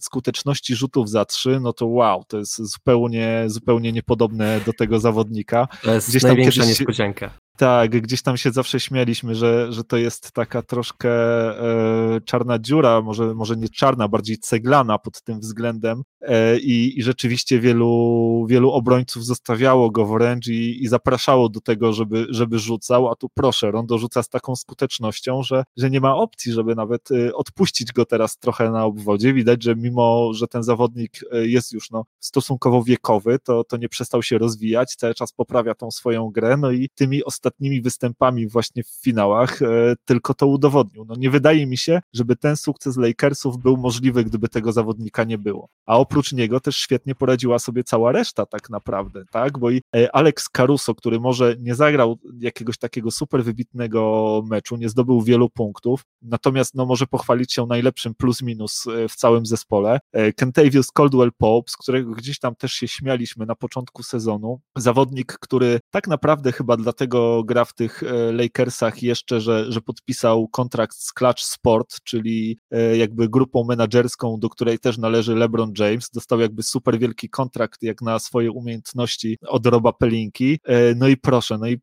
[0.00, 5.68] skuteczności rzutów za 3, no to wow, to jest zupełnie, zupełnie niepodobne do tego zawodnika.
[5.82, 7.30] To jest Gdzieś największa niespodzianka.
[7.56, 13.02] Tak, gdzieś tam się zawsze śmialiśmy, że, że to jest taka troszkę e, czarna dziura,
[13.02, 18.70] może, może nie czarna, bardziej ceglana pod tym względem e, i, i rzeczywiście wielu, wielu
[18.70, 23.70] obrońców zostawiało go w i, i zapraszało do tego, żeby, żeby rzucał, a tu proszę,
[23.70, 28.04] Rondo rzuca z taką skutecznością, że, że nie ma opcji, żeby nawet e, odpuścić go
[28.04, 29.34] teraz trochę na obwodzie.
[29.34, 33.88] Widać, że mimo, że ten zawodnik e, jest już no, stosunkowo wiekowy, to, to nie
[33.88, 38.82] przestał się rozwijać, cały czas poprawia tą swoją grę, no i tymi ostatnimi występami właśnie
[38.82, 39.66] w finałach e,
[40.04, 41.04] tylko to udowodnił.
[41.04, 45.38] No nie wydaje mi się, żeby ten sukces Lakersów był możliwy, gdyby tego zawodnika nie
[45.38, 45.68] było.
[45.86, 49.58] A oprócz niego też świetnie poradziła sobie cała reszta tak naprawdę, tak?
[49.58, 54.88] Bo i e, Alex Caruso, który może nie zagrał jakiegoś takiego super wybitnego meczu, nie
[54.88, 60.00] zdobył wielu punktów, natomiast no może pochwalić się najlepszym plus minus e, w całym zespole.
[60.36, 65.80] Kentavious Caldwell Pope, z którego gdzieś tam też się śmialiśmy na początku sezonu, zawodnik, który
[65.90, 71.12] tak naprawdę chyba dlatego gra w tych e, Lakersach jeszcze, że, że podpisał kontrakt z
[71.12, 76.62] Clutch Sport, czyli e, jakby grupą menedżerską, do której też należy LeBron James, dostał jakby
[76.62, 80.58] super wielki kontrakt jak na swoje umiejętności od Roba Pelinki,
[80.96, 81.80] no i proszę, no i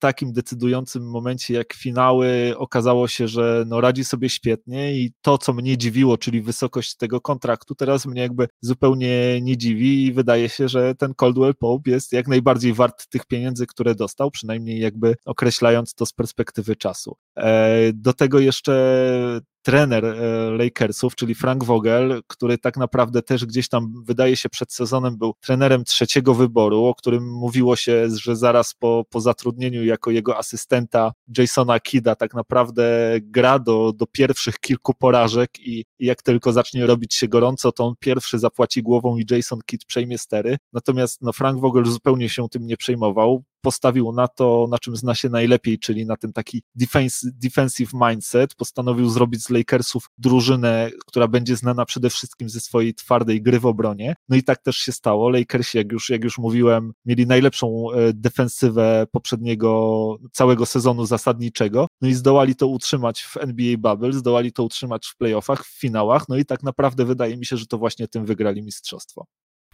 [0.00, 5.52] takim decydującym momencie jak finały okazało się, że no radzi sobie świetnie i to, co
[5.52, 10.68] mnie dziwiło, czyli wysokość tego kontraktu, teraz mnie jakby zupełnie nie dziwi i wydaje się,
[10.68, 15.94] że ten Coldwell Pope jest jak najbardziej wart tych pieniędzy, które dostał, przynajmniej jakby określając
[15.94, 17.16] to z perspektywy czasu.
[17.36, 23.68] E, do tego jeszcze trener e, Lakersów, czyli Frank Vogel, który tak naprawdę też gdzieś
[23.68, 28.74] tam wydaje się przed sezonem był trenerem trzeciego wyboru, o którym mówiło się, że zaraz
[28.74, 34.94] po, po zatrudnieniu jako jego asystenta Jasona Kida tak naprawdę gra do, do pierwszych kilku
[34.94, 39.24] porażek i, i jak tylko zacznie robić się gorąco, to on pierwszy zapłaci głową i
[39.30, 40.56] Jason Kidd przejmie stery.
[40.72, 45.14] Natomiast no, Frank Vogel zupełnie się tym nie przejmował postawił na to, na czym zna
[45.14, 48.54] się najlepiej, czyli na ten taki defense, defensive mindset.
[48.54, 53.66] Postanowił zrobić z Lakersów drużynę, która będzie znana przede wszystkim ze swojej twardej gry w
[53.66, 54.14] obronie.
[54.28, 55.30] No i tak też się stało.
[55.30, 61.86] Lakersi, jak już, jak już mówiłem, mieli najlepszą e, defensywę poprzedniego całego sezonu zasadniczego.
[62.00, 66.28] No i zdołali to utrzymać w NBA Bubble, zdołali to utrzymać w playoffach, w finałach.
[66.28, 69.24] No i tak naprawdę wydaje mi się, że to właśnie tym wygrali mistrzostwo.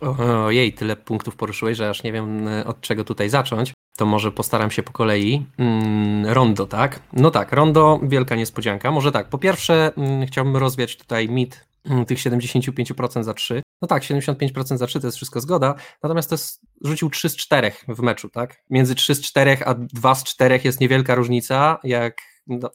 [0.00, 3.72] Ojej, tyle punktów poruszyłeś, że aż nie wiem e, od czego tutaj zacząć.
[3.96, 5.46] To może postaram się po kolei.
[5.58, 7.00] Mm, rondo, tak?
[7.12, 8.90] No tak, Rondo, wielka niespodzianka.
[8.90, 13.62] Może tak, po pierwsze mm, chciałbym rozwiać tutaj mit mm, tych 75% za 3.
[13.82, 17.36] No tak, 75% za 3 to jest wszystko zgoda, natomiast to jest, rzucił 3 z
[17.36, 18.62] 4 w meczu, tak?
[18.70, 22.16] Między 3 z 4 a 2 z 4 jest niewielka różnica, jak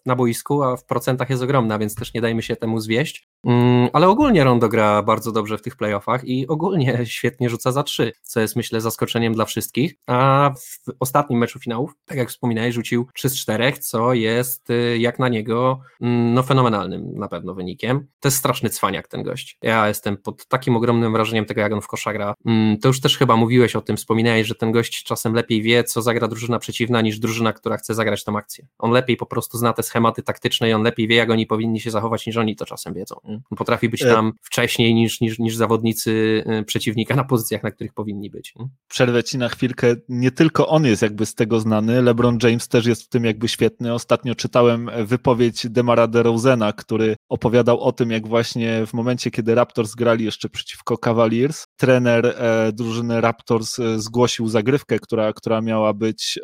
[0.05, 3.30] na boisku, a w procentach jest ogromna, więc też nie dajmy się temu zwieść.
[3.45, 7.83] Mm, ale ogólnie Rondo gra bardzo dobrze w tych playoffach i ogólnie świetnie rzuca za
[7.83, 9.95] trzy, co jest myślę zaskoczeniem dla wszystkich.
[10.07, 14.97] A w ostatnim meczu finałów, tak jak wspominałeś, rzucił 3 z 4, co jest y,
[14.97, 18.07] jak na niego mm, no, fenomenalnym na pewno wynikiem.
[18.19, 19.57] To jest straszny cwaniak ten gość.
[19.61, 22.33] Ja jestem pod takim ogromnym wrażeniem tego, jak on w kosza gra.
[22.45, 25.83] Mm, to już też chyba mówiłeś o tym, wspominałeś, że ten gość czasem lepiej wie,
[25.83, 28.67] co zagra drużyna przeciwna, niż drużyna, która chce zagrać tą akcję.
[28.79, 31.79] On lepiej po prostu zna te schematy taktyczne i on lepiej wie, jak oni powinni
[31.79, 33.30] się zachować, niż oni to czasem wiedzą.
[33.57, 37.93] Potrafi być e, tam wcześniej niż, niż, niż zawodnicy e, przeciwnika na pozycjach, na których
[37.93, 38.53] powinni być.
[38.87, 39.95] Przerwę ci na chwilkę.
[40.09, 43.47] Nie tylko on jest jakby z tego znany, LeBron James też jest w tym jakby
[43.47, 43.93] świetny.
[43.93, 49.95] Ostatnio czytałem wypowiedź Demara DeRozena, który opowiadał o tym, jak właśnie w momencie, kiedy Raptors
[49.95, 56.39] grali jeszcze przeciwko Cavaliers, trener e, drużyny Raptors zgłosił zagrywkę, która, która miała być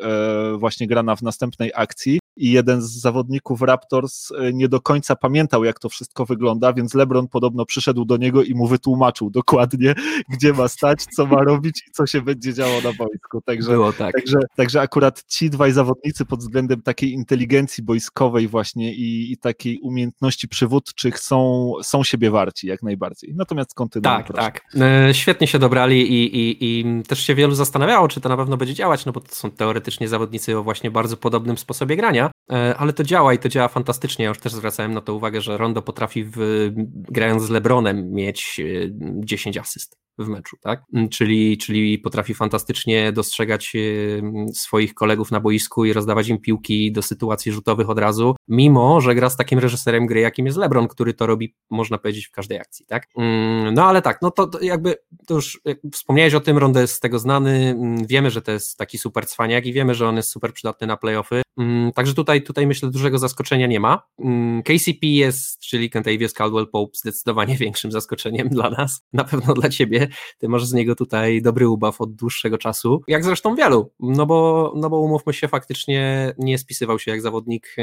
[0.58, 5.64] właśnie grana w następnej akcji i jeden z zawodników Raptors e, nie do końca pamiętał,
[5.64, 9.94] jak to wszystko wygląda, więc LeBron podobno przyszedł do niego i mu wytłumaczył dokładnie,
[10.32, 13.40] gdzie ma stać, co ma robić i co się będzie działo na boisku.
[13.40, 14.12] Także, Było tak.
[14.12, 19.78] także, także akurat ci dwaj zawodnicy pod względem takiej inteligencji boiskowej właśnie i, i takiej
[19.78, 23.34] umiejętności przywódczych są, są siebie warci jak najbardziej.
[23.34, 24.16] Natomiast kontynuuj.
[24.16, 24.42] Tak, proszę.
[24.42, 24.62] tak.
[24.80, 28.56] E, świetnie się dobrali i, i, i też się wielu zastanawiało, czy to na pewno
[28.56, 32.76] będzie działać, no bo to są teoretycznie zawodnicy o właśnie bardzo podobnym sposobie grania, E,
[32.76, 34.24] ale to działa i to działa fantastycznie.
[34.24, 38.60] Ja już też zwracałem na to uwagę, że Rondo potrafi w, grając z LeBronem mieć
[39.20, 40.82] 10 e, asyst w meczu, tak?
[40.94, 46.92] Mm, czyli, czyli potrafi fantastycznie dostrzegać e, swoich kolegów na boisku i rozdawać im piłki
[46.92, 50.88] do sytuacji rzutowych od razu, mimo że gra z takim reżyserem gry, jakim jest LeBron,
[50.88, 53.06] który to robi, można powiedzieć, w każdej akcji, tak?
[53.16, 54.94] Mm, no ale tak, no to, to jakby,
[55.26, 55.60] to już
[55.92, 59.26] wspomniałeś o tym, Rondo jest z tego znany, mm, wiemy, że to jest taki super
[59.26, 61.42] cwaniak i wiemy, że on jest super przydatny na playoffy,
[61.94, 64.02] także tutaj, tutaj myślę, dużego zaskoczenia nie ma.
[64.64, 70.07] KCP jest, czyli Kentavious Caldwell Pope, zdecydowanie większym zaskoczeniem dla nas, na pewno dla ciebie,
[70.38, 74.72] ty masz z niego tutaj dobry ubaw od dłuższego czasu, jak zresztą wielu, no bo,
[74.76, 77.76] no bo umówmy się, faktycznie nie spisywał się jak zawodnik,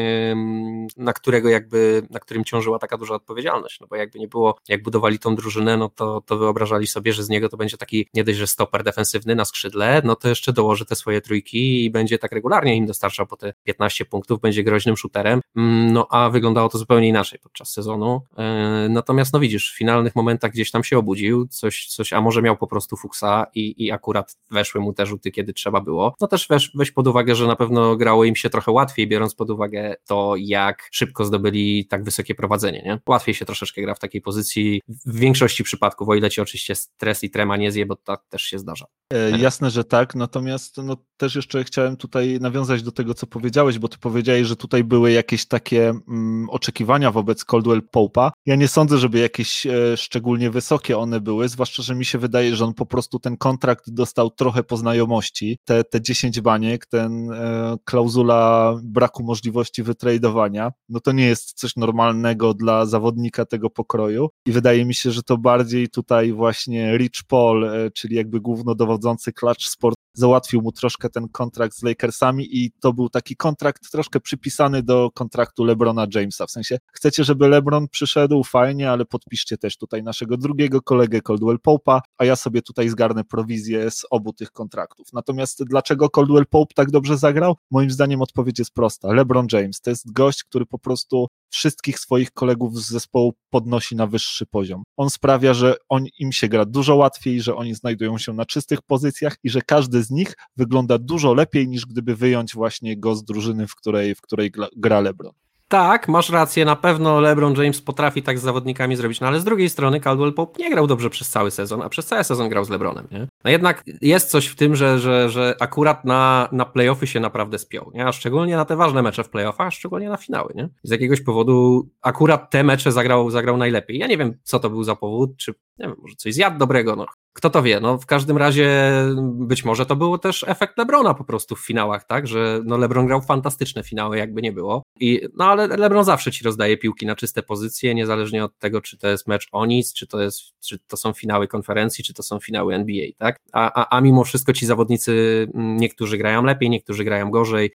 [0.98, 4.84] na którego jakby, na którym ciążyła taka duża odpowiedzialność, no bo jakby nie było, jak
[4.84, 8.24] budowali tą drużynę, no to, to wyobrażali sobie, że z niego to będzie taki nie
[8.24, 12.20] dość, że stoper defensywny na skrzydle, no to jeszcze dołoży te swoje trójki i będzie
[12.20, 16.70] tak regularnie im dostarczał po te 15 punktów, będzie groźnym shooterem, mm, no a wyglądało
[16.70, 20.98] to zupełnie inaczej podczas sezonu, e, natomiast no widzisz, w finalnych momentach gdzieś tam się
[20.98, 25.06] obudził, coś, coś a może miał po prostu fuksa i, i akurat weszły mu te
[25.06, 26.16] rzuty, kiedy trzeba było.
[26.22, 29.36] No też weź, weź pod uwagę, że na pewno grało im się trochę łatwiej, biorąc
[29.36, 33.00] pod uwagę to, jak szybko zdobyli tak wysokie prowadzenie, nie?
[33.08, 37.24] Łatwiej się troszeczkę gra w takiej pozycji w większości przypadków, o ile ci oczywiście stres
[37.24, 38.86] i trema nie zje, bo tak też się zdarza.
[39.14, 43.80] E, jasne, że tak, natomiast no, też jeszcze chciałem tutaj nawiązać do tego, co powiedziałeś,
[43.80, 48.32] bo ty powiedziałeś, że tutaj były jakieś takie mm, oczekiwania wobec Coldwell Pope'a.
[48.46, 52.56] Ja nie sądzę, żeby jakieś e, szczególnie wysokie one były, zwłaszcza, że mi się wydaje,
[52.56, 55.60] że on po prostu ten kontrakt dostał trochę po znajomości.
[55.66, 61.76] Te, te 10 baniek, ten e, klauzula braku możliwości wytradowania, no to nie jest coś
[61.76, 67.24] normalnego dla zawodnika tego pokroju i wydaje mi się, że to bardziej tutaj właśnie Rich
[67.28, 72.72] Paul, e, czyli jakby głównodowodzący Clutch Sport załatwił mu troszkę ten kontrakt z Lakersami i
[72.80, 76.46] to był taki kontrakt troszkę przypisany do kontraktu LeBrona Jamesa.
[76.46, 81.60] W sensie, chcecie, żeby LeBron przyszedł, fajnie, ale podpiszcie też tutaj naszego drugiego kolegę Coldwell
[81.86, 85.08] Pope'a, a ja sobie tutaj zgarnę prowizję z obu tych kontraktów.
[85.14, 87.56] Natomiast dlaczego Coldwell Pope tak dobrze zagrał?
[87.72, 89.14] Moim zdaniem odpowiedź jest prosta.
[89.14, 94.08] LeBron James to jest gość, który po prostu wszystkich swoich kolegów z zespołu podnosi na
[94.08, 94.84] wyższy poziom.
[94.98, 98.82] On sprawia, że on, im się gra dużo łatwiej, że oni znajdują się na czystych
[98.82, 103.24] pozycjach i że każdy z nich wygląda dużo lepiej niż gdyby wyjąć właśnie go z
[103.24, 105.45] drużyny, w której, w której gra LeBron.
[105.68, 109.44] Tak, masz rację, na pewno LeBron James potrafi tak z zawodnikami zrobić, no ale z
[109.44, 112.66] drugiej strony Caldwell Pope nie grał dobrze przez cały sezon, a przez cały sezon grał
[112.66, 113.28] z LeBronem, nie?
[113.44, 117.60] No jednak jest coś w tym, że, że, że akurat na, na playoffy się naprawdę
[117.60, 118.06] spiął, nie?
[118.06, 120.70] A szczególnie na te ważne mecze w playoffach, szczególnie na finały, nie?
[120.84, 123.98] Z jakiegoś powodu akurat te mecze zagrał, zagrał najlepiej.
[123.98, 126.96] Ja nie wiem, co to był za powód, czy nie wiem, może coś zjadł dobrego,
[126.96, 128.92] no kto to wie, no w każdym razie
[129.34, 133.08] być może to było też efekt Lebrona po prostu w finałach, tak, że no Lebron
[133.08, 137.16] grał fantastyczne finały, jakby nie było, I, no ale Lebron zawsze ci rozdaje piłki na
[137.16, 140.80] czyste pozycje, niezależnie od tego, czy to jest mecz o nic, czy to, jest, czy
[140.88, 144.54] to są finały konferencji, czy to są finały NBA, tak, a, a, a mimo wszystko
[144.54, 147.72] ci zawodnicy, mm, niektórzy grają lepiej, niektórzy grają gorzej,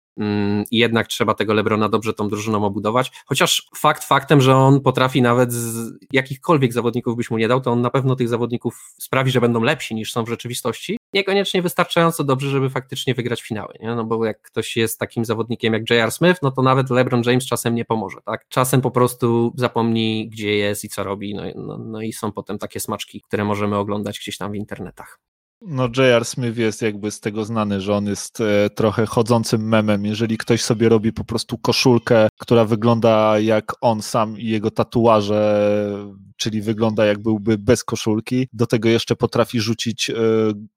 [0.72, 5.54] jednak trzeba tego Lebrona dobrze tą drużyną obudować, chociaż fakt faktem, że on potrafi nawet
[5.54, 9.42] z jakichkolwiek zawodników byś mu nie dał, to on na pewno tych zawodników sprawi, że
[9.42, 13.96] będą lepsi niż są w rzeczywistości, niekoniecznie wystarczająco dobrze, żeby faktycznie wygrać finały, nie?
[13.96, 16.12] no bo jak ktoś jest takim zawodnikiem jak J.R.
[16.12, 18.48] Smith, no to nawet LeBron James czasem nie pomoże, tak?
[18.48, 22.58] Czasem po prostu zapomni, gdzie jest i co robi, no, no, no i są potem
[22.58, 25.20] takie smaczki, które możemy oglądać gdzieś tam w internetach.
[25.62, 26.26] No, J.R.
[26.26, 30.06] Smith jest jakby z tego znany, że on jest e, trochę chodzącym memem.
[30.06, 35.70] Jeżeli ktoś sobie robi po prostu koszulkę, która wygląda jak on sam i jego tatuaże
[36.40, 38.48] czyli wygląda jak byłby bez koszulki.
[38.54, 40.14] Do tego jeszcze potrafi rzucić e,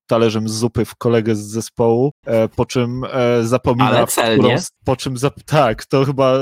[0.07, 4.57] talerzem z zupy w kolegę z zespołu, e, po czym e, zapomina, Ale celnie.
[4.85, 6.39] Po czym zap, tak, to chyba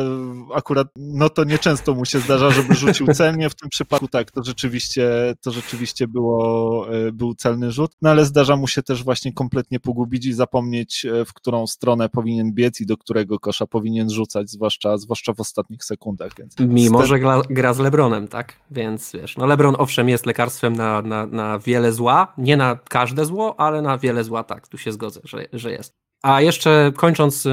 [0.55, 4.45] akurat, no to nieczęsto mu się zdarza, żeby rzucił celnie, w tym przypadku tak, to
[4.45, 9.81] rzeczywiście, to rzeczywiście było, był celny rzut, no ale zdarza mu się też właśnie kompletnie
[9.81, 14.99] pogubić i zapomnieć, w którą stronę powinien biec i do którego kosza powinien rzucać, zwłaszcza,
[14.99, 16.33] zwłaszcza w ostatnich sekundach.
[16.39, 18.53] Więc Mimo, że gra, gra z Lebronem, tak?
[18.71, 23.25] Więc wiesz, no LeBron owszem jest lekarstwem na, na, na wiele zła, nie na każde
[23.25, 25.95] zło, ale na wiele zła, tak, tu się zgodzę, że, że jest.
[26.23, 27.45] A jeszcze kończąc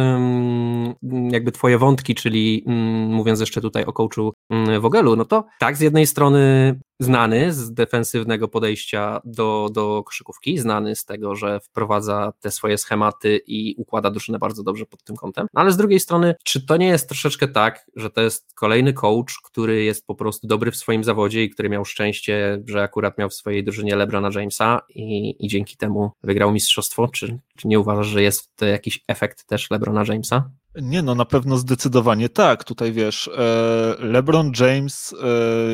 [1.29, 2.63] jakby twoje wątki, czyli
[3.09, 4.33] mówiąc jeszcze tutaj o coachu
[4.79, 10.95] Wogelu, no to tak, z jednej strony znany z defensywnego podejścia do, do koszykówki, znany
[10.95, 15.47] z tego, że wprowadza te swoje schematy i układa drużynę bardzo dobrze pod tym kątem.
[15.53, 18.93] No ale z drugiej strony, czy to nie jest troszeczkę tak, że to jest kolejny
[18.93, 23.17] coach, który jest po prostu dobry w swoim zawodzie i który miał szczęście, że akurat
[23.17, 27.07] miał w swojej drużynie LeBrona Jamesa i, i dzięki temu wygrał mistrzostwo?
[27.07, 30.49] Czy, czy nie uważasz, że jest to jakiś efekt też LeBrona Jamesa?
[30.81, 32.63] Nie, no na pewno zdecydowanie tak.
[32.63, 35.27] Tutaj wiesz, e, LeBron James e,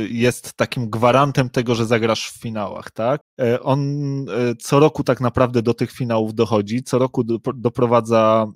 [0.09, 3.21] jest takim gwarantem tego, że zagrasz w finałach, tak?
[3.41, 3.83] E, on
[4.59, 7.23] co roku tak naprawdę do tych finałów dochodzi, co roku
[7.55, 8.47] doprowadza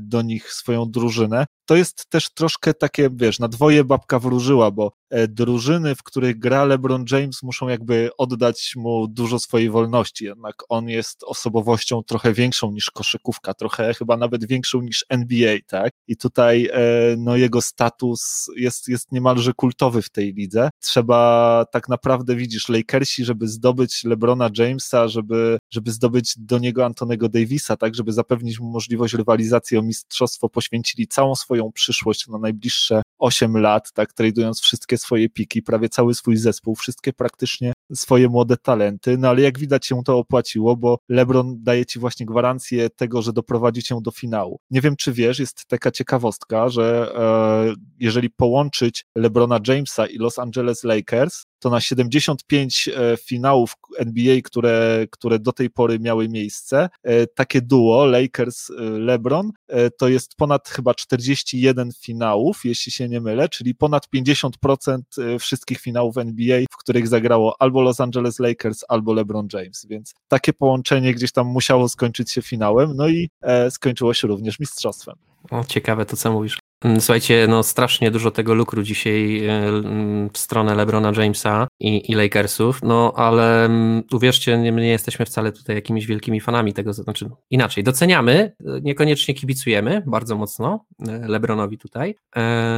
[0.00, 1.46] do nich swoją drużynę.
[1.70, 4.92] To jest też troszkę takie, wiesz, na dwoje babka wróżyła, bo
[5.28, 10.24] drużyny, w których gra LeBron James, muszą jakby oddać mu dużo swojej wolności.
[10.24, 15.82] Jednak on jest osobowością trochę większą niż koszykówka, trochę chyba nawet większą niż NBA, tak?
[15.82, 15.92] tak?
[16.08, 16.80] I tutaj e,
[17.18, 20.70] no, jego status jest, jest niemalże kultowy w tej lidze.
[20.80, 27.28] Trzeba tak naprawdę, widzisz, Lakersi, żeby zdobyć LeBrona Jamesa, żeby, żeby zdobyć do niego Antonego
[27.28, 33.02] Davisa, tak, żeby zapewnić mu możliwość rywalizacji o mistrzostwo, poświęcili całą swoją przyszłość na najbliższe
[33.18, 38.56] 8 lat, tak, tradując wszystkie swoje piki, prawie cały swój zespół, wszystkie praktycznie swoje młode
[38.56, 43.22] talenty, no ale jak widać się to opłaciło, bo LeBron daje ci właśnie gwarancję tego,
[43.22, 44.58] że doprowadzi cię do finału.
[44.70, 50.38] Nie wiem, czy wiesz, jest taka ciekawostka, że e, jeżeli połączyć LeBrona Jamesa i Los
[50.38, 56.88] Angeles Lakers, to na 75 e, finałów NBA, które, które do tej pory miały miejsce,
[57.02, 59.50] e, takie duo Lakers-LeBron
[59.98, 64.98] to jest ponad chyba 41 finałów, jeśli się nie mylę, czyli ponad 50%
[65.38, 70.52] wszystkich finałów NBA, w których zagrało albo Los Angeles Lakers, albo LeBron James, więc takie
[70.52, 73.30] połączenie gdzieś tam musiało skończyć się finałem, no i
[73.70, 75.16] skończyło się również mistrzostwem.
[75.50, 76.58] O, ciekawe to, co mówisz.
[76.84, 82.10] Mm, słuchajcie, no strasznie dużo tego lukru dzisiaj e, mm, w stronę LeBrona Jamesa i,
[82.10, 86.92] i Lakersów, no ale mm, uwierzcie, nie, nie, jesteśmy wcale tutaj jakimiś wielkimi fanami tego,
[86.92, 92.14] znaczy inaczej, doceniamy, e, niekoniecznie kibicujemy bardzo mocno e, LeBronowi tutaj,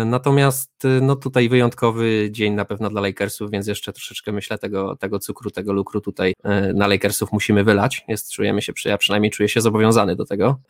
[0.06, 5.18] natomiast no tutaj wyjątkowy dzień na pewno dla Lakersów, więc jeszcze troszeczkę myślę tego, tego
[5.18, 6.34] cukru, tego lukru tutaj
[6.74, 10.60] na Lakersów musimy wylać, jest, czujemy się, ja przynajmniej czuję się zobowiązany do tego,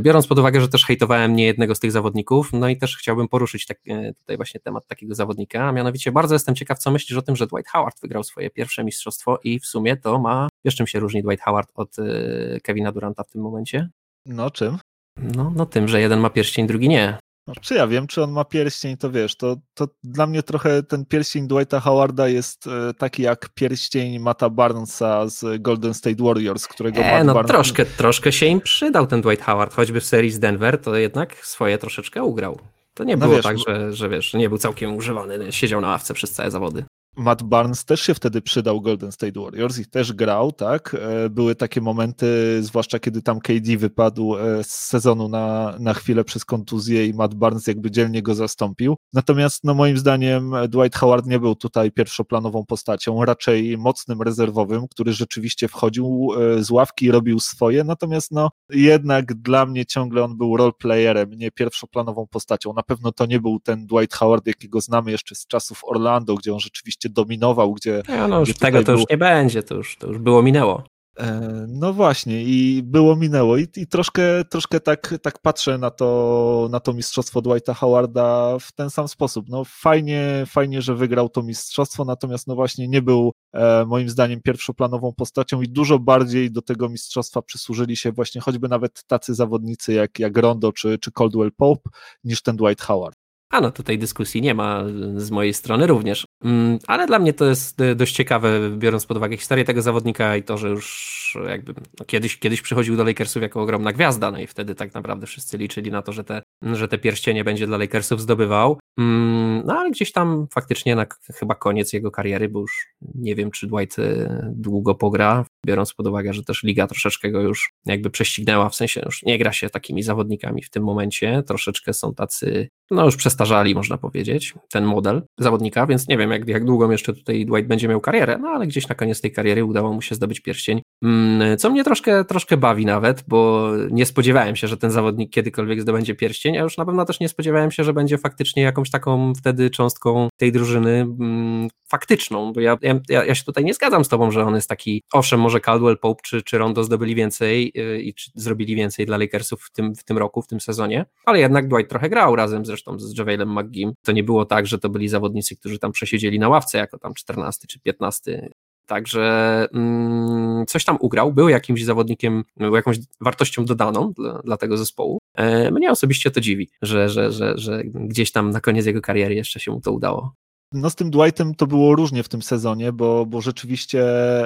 [0.00, 3.28] biorąc pod uwagę, że też hejtowałem nie jednego z tych zawodników, no i też chciałbym
[3.28, 7.18] poruszyć tak, e, tutaj właśnie temat takiego zawodnika, a mianowicie bardzo jestem ciekaw, co myślisz
[7.18, 10.76] o tym, że Dwight Howard wygrał swoje pierwsze mistrzostwo i w sumie to ma, wiesz
[10.76, 13.88] czym się różni Dwight Howard od e, Kevina Duranta w tym momencie?
[14.26, 14.78] No czym?
[15.16, 17.18] No, no tym, że jeden ma pierścień, drugi nie.
[17.46, 20.82] No, czy ja wiem, czy on ma pierścień, to wiesz, to, to dla mnie trochę
[20.82, 26.66] ten pierścień Dwighta Howarda jest e, taki jak pierścień Mata Barnesa z Golden State Warriors,
[26.66, 27.52] którego e, no Barnes...
[27.52, 31.36] troszkę, troszkę się im przydał ten Dwight Howard, choćby w serii z Denver, to jednak
[31.36, 32.58] swoje troszeczkę ugrał.
[32.94, 35.88] To nie no było wiesz, tak, że, że wiesz, nie był całkiem używany, siedział na
[35.88, 36.84] ławce przez całe zawody.
[37.16, 40.96] Matt Barnes też się wtedy przydał Golden State Warriors i też grał, tak?
[41.00, 42.26] E, były takie momenty,
[42.62, 47.34] zwłaszcza kiedy tam KD wypadł e, z sezonu na, na chwilę przez kontuzję i Matt
[47.34, 48.96] Barnes jakby dzielnie go zastąpił.
[49.12, 55.12] Natomiast no moim zdaniem Dwight Howard nie był tutaj pierwszoplanową postacią, raczej mocnym rezerwowym, który
[55.12, 60.36] rzeczywiście wchodził e, z ławki i robił swoje, natomiast no jednak dla mnie ciągle on
[60.36, 62.72] był roleplayerem, nie pierwszoplanową postacią.
[62.72, 66.52] Na pewno to nie był ten Dwight Howard, jakiego znamy jeszcze z czasów Orlando, gdzie
[66.52, 68.02] on rzeczywiście dominował, gdzie...
[68.28, 68.94] No już gdzie tego to był...
[68.94, 70.84] już nie będzie, to już, to już było minęło.
[71.18, 76.68] E, no właśnie, i było minęło, i, i troszkę, troszkę tak, tak patrzę na to,
[76.70, 79.46] na to mistrzostwo Dwighta Howarda w ten sam sposób.
[79.48, 84.40] No fajnie, fajnie, że wygrał to mistrzostwo, natomiast no właśnie nie był e, moim zdaniem
[84.42, 89.92] pierwszoplanową postacią i dużo bardziej do tego mistrzostwa przysłużyli się właśnie choćby nawet tacy zawodnicy
[89.92, 91.90] jak, jak Rondo czy, czy Caldwell Pope
[92.24, 93.21] niż ten Dwight Howard.
[93.52, 94.84] A no tutaj dyskusji nie ma
[95.16, 96.26] z mojej strony również.
[96.44, 100.42] Mm, ale dla mnie to jest dość ciekawe, biorąc pod uwagę historię tego zawodnika i
[100.42, 104.46] to, że już jakby no kiedyś, kiedyś przychodził do Lakersów jako ogromna gwiazda, no i
[104.46, 108.20] wtedy tak naprawdę wszyscy liczyli na to, że te, że te pierścienie będzie dla Lakersów
[108.20, 108.78] zdobywał.
[108.98, 113.50] Mm, no ale gdzieś tam faktycznie na chyba koniec jego kariery, bo już nie wiem,
[113.50, 118.10] czy Dwight e, długo pogra, biorąc pod uwagę, że też liga troszeczkę go już jakby
[118.10, 122.68] prześcignęła, w sensie już nie gra się takimi zawodnikami w tym momencie, troszeczkę są tacy,
[122.90, 127.14] no już przestarzali można powiedzieć, ten model zawodnika, więc nie wiem jak, jak długo jeszcze
[127.14, 130.14] tutaj Dwight będzie miał karierę, no ale gdzieś na koniec tej kariery udało mu się
[130.14, 134.90] zdobyć pierścień, mm, co mnie troszkę, troszkę bawi nawet, bo nie spodziewałem się, że ten
[134.90, 138.62] zawodnik kiedykolwiek zdobędzie pierścień, a już na pewno też nie spodziewałem się, że będzie faktycznie
[138.62, 143.74] jakąś taką wtedy cząstką tej drużyny mm, faktyczną, bo ja, ja, ja się tutaj nie
[143.74, 147.14] zgadzam z tobą, że on jest taki, owszem, może Caldwell Pope czy, czy Rondo zdobyli
[147.14, 151.06] więcej yy, i zrobili więcej dla Lakersów w tym, w tym roku, w tym sezonie,
[151.24, 153.92] ale jednak Dwight trochę grał razem zresztą z Javelem McGeem.
[154.02, 157.14] To nie było tak, że to byli zawodnicy, którzy tam przesiedzieli na ławce jako tam
[157.14, 158.48] 14 czy 15
[158.86, 164.76] Także mm, coś tam ugrał, był jakimś zawodnikiem, był jakąś wartością dodaną dla, dla tego
[164.76, 165.18] zespołu.
[165.34, 169.34] E, mnie osobiście to dziwi, że, że, że, że gdzieś tam na koniec jego kariery
[169.34, 170.34] jeszcze się mu to udało.
[170.72, 174.02] No z tym Dwightem to było różnie w tym sezonie, bo, bo rzeczywiście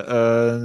[0.09, 0.61] e,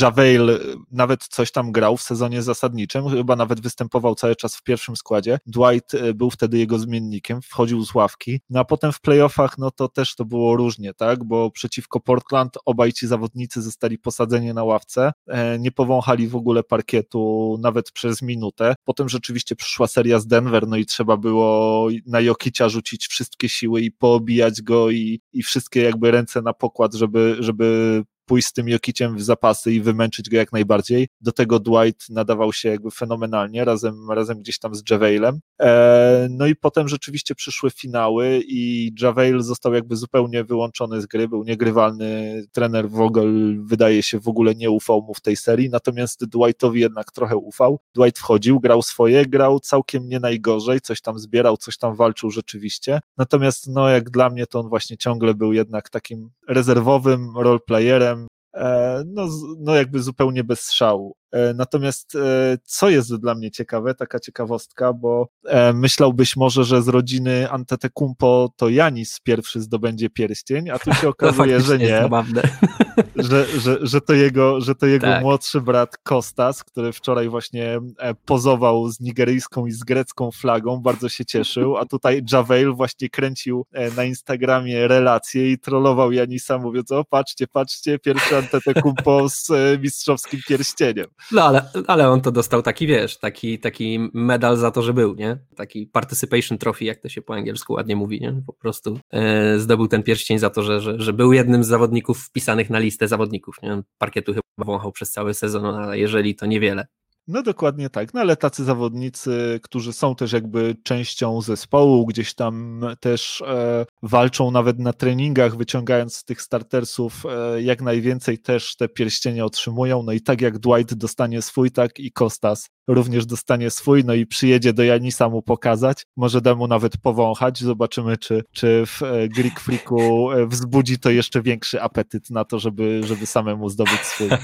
[0.00, 4.96] Javel nawet coś tam grał w sezonie zasadniczym, chyba nawet występował cały czas w pierwszym
[4.96, 5.38] składzie.
[5.46, 9.70] Dwight e, był wtedy jego zmiennikiem, wchodził z ławki, no a potem w playoffach no
[9.70, 14.64] to też to było różnie, tak, bo przeciwko Portland obaj ci zawodnicy zostali posadzeni na
[14.64, 18.74] ławce, e, nie powąchali w ogóle parkietu nawet przez minutę.
[18.84, 23.80] Potem rzeczywiście przyszła seria z Denver, no i trzeba było na Jokicia rzucić wszystkie siły
[23.80, 28.68] i poobijać go i, i wszystkie jakby ręce na pokład, żeby, żeby pójść z tym
[28.68, 31.08] Jokiciem w zapasy i wymęczyć go jak najbardziej.
[31.20, 35.40] Do tego Dwight nadawał się jakby fenomenalnie, razem, razem gdzieś tam z Javelem.
[35.60, 41.28] E, no i potem rzeczywiście przyszły finały i Javel został jakby zupełnie wyłączony z gry,
[41.28, 46.24] był niegrywalny, trener Vogel wydaje się w ogóle nie ufał mu w tej serii, natomiast
[46.24, 47.80] Dwightowi jednak trochę ufał.
[47.94, 53.00] Dwight wchodził, grał swoje, grał całkiem nie najgorzej, coś tam zbierał, coś tam walczył rzeczywiście,
[53.16, 58.26] natomiast no jak dla mnie to on właśnie ciągle był jednak takim rezerwowym roleplayerem,
[58.56, 59.28] E, no,
[59.58, 61.16] no jakby zupełnie bez szału.
[61.32, 66.82] E, natomiast e, co jest dla mnie ciekawe, taka ciekawostka, bo e, myślałbyś może, że
[66.82, 72.08] z rodziny Antetokounmpo to Janis pierwszy zdobędzie pierścień, a tu się okazuje, że nie.
[73.16, 75.22] Że, że, że to jego, że to jego tak.
[75.22, 77.80] młodszy brat Kostas, który wczoraj właśnie
[78.24, 83.66] pozował z nigeryjską i z grecką flagą, bardzo się cieszył, a tutaj Javel właśnie kręcił
[83.96, 89.50] na Instagramie relacje i trollował Janisa, mówiąc, o patrzcie, patrzcie, pierwszy Antetokounmpo z
[89.82, 91.06] mistrzowskim pierścieniem.
[91.32, 95.14] No ale, ale on to dostał taki, wiesz, taki, taki medal za to, że był,
[95.14, 95.38] nie?
[95.56, 98.42] Taki participation trophy, jak to się po angielsku ładnie mówi, nie?
[98.46, 102.18] Po prostu e, zdobył ten pierścień za to, że, że, że był jednym z zawodników
[102.18, 103.82] wpisanych na listę zawodników, nie?
[103.98, 106.86] Parkietu chyba wąchał przez cały sezon, ale jeżeli to niewiele.
[107.28, 112.84] No dokładnie tak, no ale tacy zawodnicy, którzy są też jakby częścią zespołu, gdzieś tam
[113.00, 118.88] też e, walczą nawet na treningach, wyciągając z tych startersów e, jak najwięcej też te
[118.88, 124.04] pierścienie otrzymują, no i tak jak Dwight dostanie swój, tak i Kostas również dostanie swój,
[124.04, 128.84] no i przyjedzie do Janisa mu pokazać, może da mu nawet powąchać, zobaczymy czy, czy
[128.86, 133.68] w e, Greek Freaku e, wzbudzi to jeszcze większy apetyt na to, żeby, żeby samemu
[133.68, 134.28] zdobyć swój.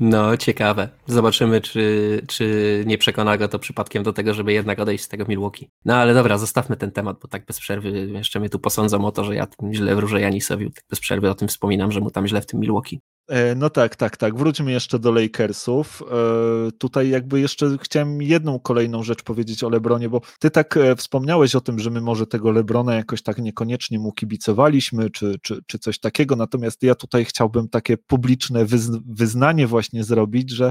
[0.00, 0.88] No, ciekawe.
[1.06, 5.24] Zobaczymy, czy, czy nie przekona go to przypadkiem do tego, żeby jednak odejść z tego
[5.28, 5.68] Milwaukee.
[5.84, 9.12] No ale dobra, zostawmy ten temat, bo tak bez przerwy jeszcze mnie tu posądzą o
[9.12, 12.26] to, że ja źle wróżę Janisowi, tak bez przerwy o tym wspominam, że mu tam
[12.26, 13.00] źle w tym Milwaukee.
[13.30, 14.36] E, no tak, tak, tak.
[14.36, 16.02] Wróćmy jeszcze do Lakersów.
[16.02, 20.96] E, tutaj jakby jeszcze chciałem jedną kolejną rzecz powiedzieć o Lebronie, bo ty tak e,
[20.96, 25.60] wspomniałeś o tym, że my może tego Lebrona jakoś tak niekoniecznie mu kibicowaliśmy, czy, czy,
[25.66, 28.64] czy coś takiego, natomiast ja tutaj chciałbym takie publiczne
[29.06, 30.70] wyznanie właśnie zrobić, że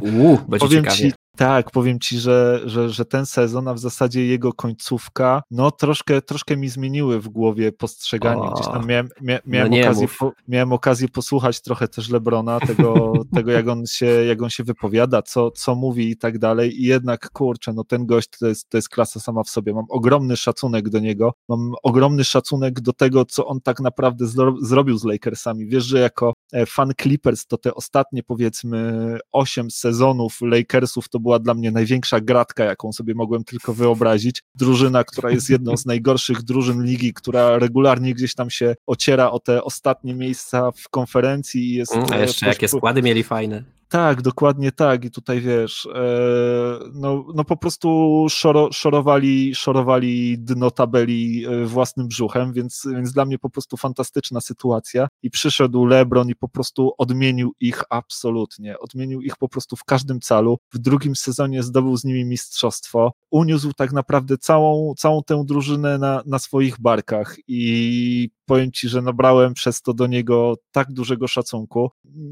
[0.59, 5.43] powiem ci, tak, powiem ci, że, że, że ten sezon, a w zasadzie jego końcówka,
[5.51, 8.49] no troszkę, troszkę mi zmieniły w głowie postrzeganie.
[8.55, 13.13] Gdzieś tam miałem, mia, miałem, no okazję, po, miałem okazję posłuchać trochę też Lebrona, tego,
[13.35, 16.81] tego jak, on się, jak on się wypowiada, co, co mówi i tak dalej.
[16.81, 19.73] I jednak, kurczę, no ten gość to jest, to jest klasa sama w sobie.
[19.73, 24.55] Mam ogromny szacunek do niego, mam ogromny szacunek do tego, co on tak naprawdę zro,
[24.61, 25.67] zrobił z Lakersami.
[25.67, 31.29] Wiesz, że jako e, fan Clippers to te ostatnie powiedzmy 8 sezonów Lakersów to było
[31.29, 34.43] była dla mnie największa gratka, jaką sobie mogłem tylko wyobrazić.
[34.55, 39.39] Drużyna, która jest jedną z najgorszych drużyn ligi, która regularnie gdzieś tam się ociera o
[39.39, 41.95] te ostatnie miejsca w konferencji i jest.
[41.95, 43.78] Mm, a jeszcze jakie składy mieli fajne.
[43.89, 45.05] Tak, dokładnie tak.
[45.05, 52.07] I tutaj wiesz, e, no, no po prostu szoro, szorowali, szorowali dno tabeli e, własnym
[52.07, 55.07] brzuchem, więc, więc dla mnie po prostu fantastyczna sytuacja.
[55.23, 58.79] I przyszedł LeBron i po prostu odmienił ich absolutnie.
[58.79, 60.57] Odmienił ich po prostu w każdym calu.
[60.73, 63.11] W drugim sezonie zdobył z nimi mistrzostwo.
[63.31, 69.01] Uniósł tak naprawdę całą, całą tę drużynę na, na swoich barkach i powiem Ci, że
[69.01, 71.89] nabrałem przez to do niego tak dużego szacunku.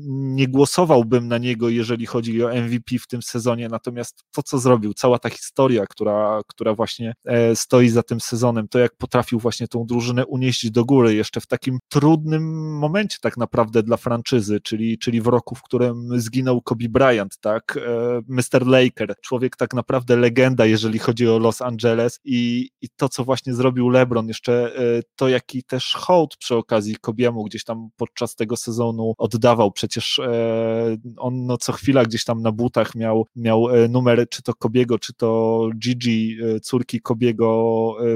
[0.08, 4.94] Nie głosowałbym na niego, jeżeli chodzi o MVP w tym sezonie, natomiast to, co zrobił,
[4.94, 9.68] cała ta historia, która, która właśnie e, stoi za tym sezonem, to jak potrafił właśnie
[9.68, 14.98] tą drużynę unieść do góry jeszcze w takim trudnym momencie tak naprawdę dla franczyzy, czyli,
[14.98, 18.68] czyli w roku, w którym zginął Kobe Bryant, tak, e, Mr.
[18.68, 23.54] Laker, człowiek tak naprawdę legenda, jeżeli chodzi o Los Angeles i, i to, co właśnie
[23.54, 28.58] zrobił LeBron, jeszcze e, to, jaki też hołd przy okazji Kobiemu gdzieś tam podczas tego
[28.58, 29.72] sezonu oddawał.
[29.72, 30.98] Przecież e,
[31.38, 35.00] on no, co chwila gdzieś tam na butach miał, miał e, numer czy to Kobiego,
[35.00, 37.58] czy to Gigi, e, córki Kobiego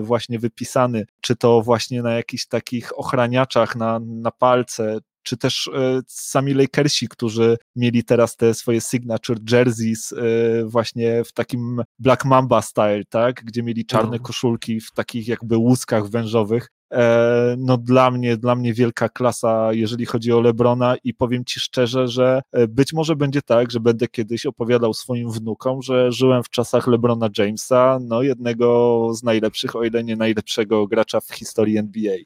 [0.02, 5.70] właśnie wypisany, czy to właśnie na jakichś takich ochraniaczach na, na palce, czy też
[6.08, 10.14] sami Lakersi, którzy mieli teraz te swoje signature jerseys
[10.66, 14.24] właśnie w takim Black Mamba style, tak, gdzie mieli czarne no.
[14.24, 16.81] koszulki w takich jakby łuskach wężowych, E,
[17.58, 22.08] no dla mnie, dla mnie wielka klasa, jeżeli chodzi o Lebrona i powiem Ci szczerze,
[22.08, 26.50] że e, być może będzie tak, że będę kiedyś opowiadał swoim wnukom, że żyłem w
[26.50, 32.18] czasach Lebrona Jamesa, no jednego z najlepszych, o ile nie najlepszego gracza w historii NBA.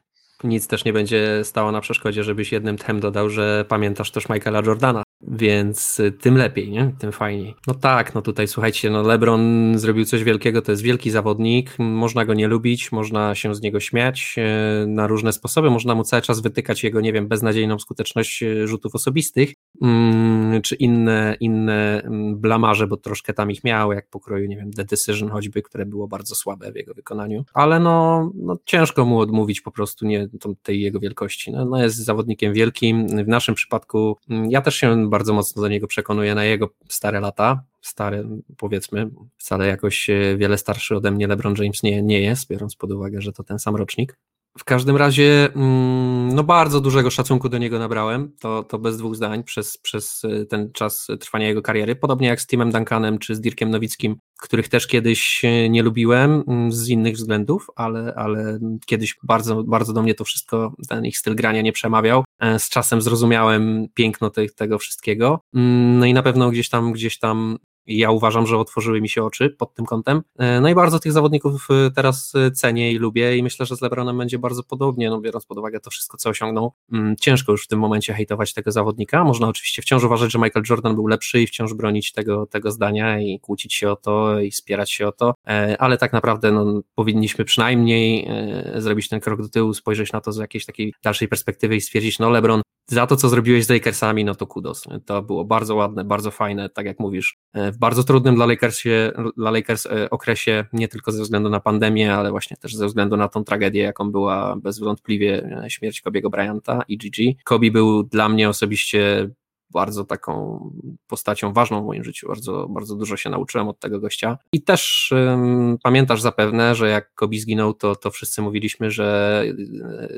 [0.44, 4.62] Nic też nie będzie stało na przeszkodzie, żebyś jednym tchem dodał, że pamiętasz też Michaela
[4.66, 6.94] Jordana, więc y, tym lepiej, nie?
[7.00, 7.56] Tym fajniej.
[7.68, 12.26] No tak, no tutaj słuchajcie, no LeBron zrobił coś wielkiego, to jest wielki zawodnik, można
[12.26, 14.36] go nie lubić, można się z niego śmiać
[14.84, 18.68] y, na różne sposoby, można mu cały czas wytykać jego, nie wiem, beznadziejną skuteczność y,
[18.68, 24.48] rzutów osobistych, mm, czy inne, inne mm, blamarze, bo troszkę tam ich miał, jak pokroju,
[24.48, 28.58] nie wiem, The Decision choćby, które było bardzo słabe w jego wykonaniu, ale no, no
[28.66, 30.28] ciężko mu odmówić po prostu nie,
[30.64, 31.52] tej jego wielkości.
[31.52, 35.68] No, no jest zawodnikiem wielkim, w naszym przypadku mm, ja też się bardzo mocno do
[35.68, 38.28] niego przekonuję na jego stare lata, stary
[38.58, 42.92] powiedzmy, wcale jakoś e, wiele starszy ode mnie LeBron James nie, nie jest, biorąc pod
[42.92, 44.18] uwagę, że to ten sam rocznik.
[44.58, 49.16] W każdym razie, mm, no bardzo dużego szacunku do niego nabrałem, to, to bez dwóch
[49.16, 53.36] zdań przez, przez y, ten czas trwania jego kariery, podobnie jak z Timem Duncanem czy
[53.36, 58.60] z Dirkiem Nowickim, których też kiedyś y, nie lubiłem mm, z innych względów, ale, ale
[58.86, 62.24] kiedyś bardzo, bardzo do mnie to wszystko, ten ich styl grania nie przemawiał.
[62.40, 66.92] E, z czasem zrozumiałem piękno te, tego wszystkiego, mm, no i na pewno gdzieś tam,
[66.92, 67.58] gdzieś tam
[67.88, 70.22] i ja uważam, że otworzyły mi się oczy pod tym kątem.
[70.38, 73.76] E, no i bardzo tych zawodników e, teraz e, cenię i lubię i myślę, że
[73.76, 76.74] z LeBronem będzie bardzo podobnie, no biorąc pod uwagę to wszystko, co osiągnął.
[76.92, 79.24] Mm, ciężko już w tym momencie hejtować tego zawodnika.
[79.24, 83.20] Można oczywiście wciąż uważać, że Michael Jordan był lepszy i wciąż bronić tego, tego zdania
[83.20, 85.34] i kłócić się o to i spierać się o to,
[85.80, 88.30] ale tak naprawdę no, powinniśmy przynajmniej
[88.76, 92.20] zrobić ten krok do tyłu, spojrzeć na to z jakiejś takiej dalszej perspektywy i stwierdzić,
[92.20, 94.84] no LeBron za to, co zrobiłeś z Lakersami, no to kudos.
[95.06, 97.38] To było bardzo ładne, bardzo fajne, tak jak mówisz.
[97.54, 101.60] E, w bardzo trudnym dla, Lakersie, dla Lakers e, okresie, nie tylko ze względu na
[101.60, 106.30] pandemię, ale właśnie też ze względu na tą tragedię, jaką była bezwątpliwie e, śmierć Kobiego
[106.30, 107.38] Bryanta i Gigi.
[107.44, 109.30] Kobe był dla mnie osobiście
[109.72, 110.60] bardzo taką
[111.08, 112.28] postacią ważną w moim życiu.
[112.28, 114.38] Bardzo, bardzo dużo się nauczyłem od tego gościa.
[114.52, 119.44] I też um, pamiętasz zapewne, że jak Kobe zginął, to, to wszyscy mówiliśmy, że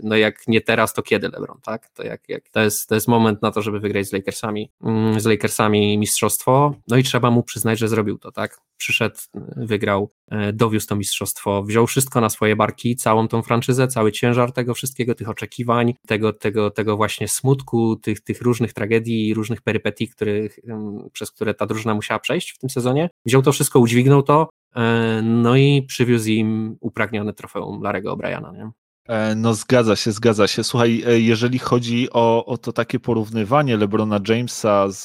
[0.04, 1.90] no jak nie teraz, to kiedy LeBron, tak?
[1.90, 4.72] To, jak, jak, to, jest, to jest moment na to, żeby wygrać z Lakersami,
[5.18, 6.74] z Lakersami mistrzostwo.
[6.88, 8.67] No i trzeba mu przyznać, że zrobił to, tak?
[8.78, 9.16] Przyszedł,
[9.58, 14.52] wygrał, e, dowiózł to mistrzostwo, wziął wszystko na swoje barki, całą tą franczyzę, cały ciężar
[14.52, 20.08] tego wszystkiego, tych oczekiwań, tego, tego, tego właśnie smutku, tych, tych różnych tragedii, różnych perypetii,
[20.08, 20.60] których,
[21.12, 23.10] przez które ta drużyna musiała przejść w tym sezonie.
[23.26, 28.72] Wziął to wszystko, udźwignął to, e, no i przywiózł im upragnione trofeum Larego O'Briana, nie?
[29.08, 30.64] E, no zgadza się, zgadza się.
[30.64, 35.04] Słuchaj, jeżeli chodzi o, o to takie porównywanie LeBrona Jamesa z,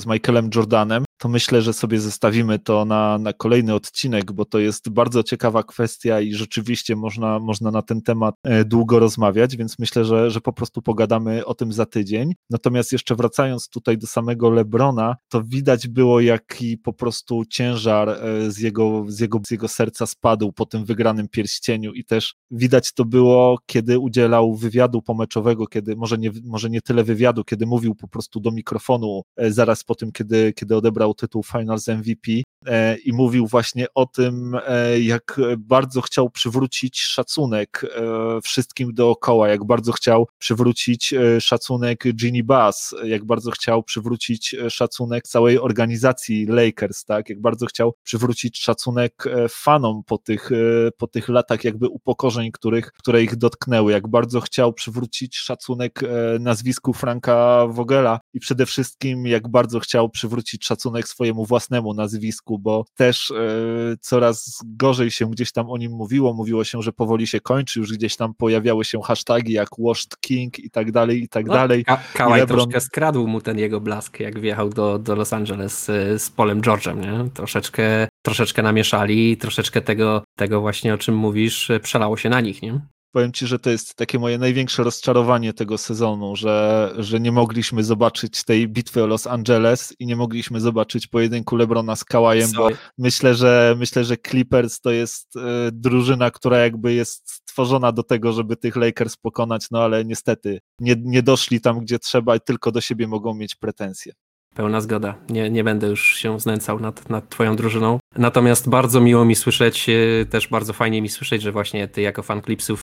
[0.00, 4.58] z Michaelem Jordanem, to myślę, że sobie zostawimy to na, na kolejny odcinek, bo to
[4.58, 9.78] jest bardzo ciekawa kwestia i rzeczywiście można, można na ten temat e, długo rozmawiać, więc
[9.78, 12.34] myślę, że, że po prostu pogadamy o tym za tydzień.
[12.50, 18.50] Natomiast jeszcze wracając tutaj do samego Lebrona, to widać było, jaki po prostu ciężar e,
[18.50, 22.92] z jego, z jego, z jego serca spadł po tym wygranym pierścieniu i też widać
[22.92, 27.94] to było, kiedy udzielał wywiadu pomeczowego, kiedy może nie, może nie tyle wywiadu, kiedy mówił
[27.94, 32.32] po prostu do mikrofonu e, zaraz po tym, kiedy, kiedy odebrał wygrał tytuł Finals MVP
[32.66, 39.48] e, i mówił właśnie o tym, e, jak bardzo chciał przywrócić szacunek e, wszystkim dookoła,
[39.48, 47.04] jak bardzo chciał przywrócić szacunek Ginny Bass, jak bardzo chciał przywrócić szacunek całej organizacji Lakers,
[47.04, 50.50] tak, jak bardzo chciał przywrócić szacunek fanom po tych,
[50.98, 56.00] po tych latach jakby upokorzeń, których, które ich dotknęły, jak bardzo chciał przywrócić szacunek
[56.40, 62.58] nazwisku Franka Vogela i przede wszystkim jak bardzo chciał przywrócić szacunek szacunek swojemu własnemu nazwisku,
[62.58, 66.32] bo też e, coraz gorzej się gdzieś tam o nim mówiło.
[66.32, 70.58] Mówiło się, że powoli się kończy, już gdzieś tam pojawiały się hasztagi jak Washed King
[70.58, 71.84] i tak dalej, i tak no, dalej.
[71.84, 72.58] Ka Kałaj Lebron...
[72.58, 76.60] troszkę skradł mu ten jego blask, jak wjechał do, do Los Angeles z, z Polem
[76.60, 77.30] George'em, nie?
[77.30, 82.80] Troszeczkę, troszeczkę namieszali, troszeczkę tego, tego właśnie, o czym mówisz, przelało się na nich, nie?
[83.16, 87.84] Powiem Ci, że to jest takie moje największe rozczarowanie tego sezonu, że, że nie mogliśmy
[87.84, 92.68] zobaczyć tej bitwy o Los Angeles i nie mogliśmy zobaczyć pojedynku Lebrona z Kałajem, bo
[92.98, 95.40] myślę, że myślę, że Clippers to jest y,
[95.72, 100.96] drużyna, która jakby jest stworzona do tego, żeby tych Lakers pokonać, no ale niestety nie,
[100.98, 104.12] nie doszli tam, gdzie trzeba i tylko do siebie mogą mieć pretensje.
[104.54, 105.14] Pełna zgoda.
[105.28, 107.98] Nie, nie będę już się znęcał nad, nad Twoją drużyną.
[108.18, 112.22] Natomiast bardzo miło mi słyszeć, y, też bardzo fajnie mi słyszeć, że właśnie Ty jako
[112.22, 112.80] fan Clipsów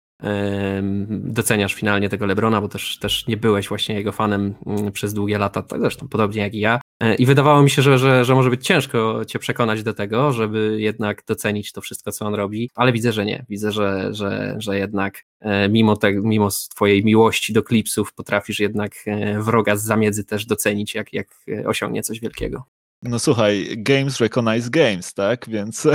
[1.10, 5.38] doceniasz finalnie tego Lebrona, bo też, też nie byłeś właśnie jego fanem mm, przez długie
[5.38, 6.82] lata, tak zresztą podobnie jak i ja.
[7.00, 10.32] E, I wydawało mi się, że, że, że może być ciężko cię przekonać do tego,
[10.32, 13.46] żeby jednak docenić to wszystko, co on robi, ale widzę, że nie.
[13.50, 18.94] Widzę, że, że, że jednak e, mimo, te, mimo twojej miłości do klipsów potrafisz jednak
[19.06, 21.28] e, wroga z zamiedzy też docenić, jak, jak
[21.66, 22.64] osiągnie coś wielkiego.
[23.04, 25.50] No słuchaj, games recognize games, tak?
[25.50, 25.88] Więc.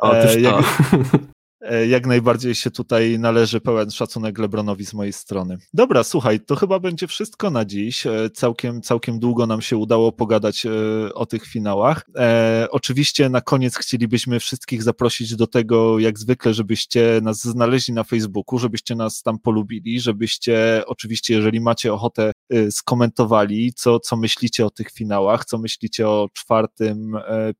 [0.00, 0.38] Otóż to.
[0.38, 0.64] Jak,
[1.14, 1.39] E,
[1.88, 5.58] jak najbardziej się tutaj należy pełen szacunek Lebronowi z mojej strony.
[5.74, 8.06] Dobra, słuchaj, to chyba będzie wszystko na dziś.
[8.06, 10.70] E, całkiem, całkiem długo nam się udało pogadać e,
[11.14, 12.04] o tych finałach.
[12.16, 18.04] E, oczywiście na koniec chcielibyśmy wszystkich zaprosić do tego, jak zwykle, żebyście nas znaleźli na
[18.04, 22.32] Facebooku, żebyście nas tam polubili, żebyście oczywiście, jeżeli macie ochotę,
[22.70, 27.16] skomentowali, co, co myślicie o tych finałach, co myślicie o czwartym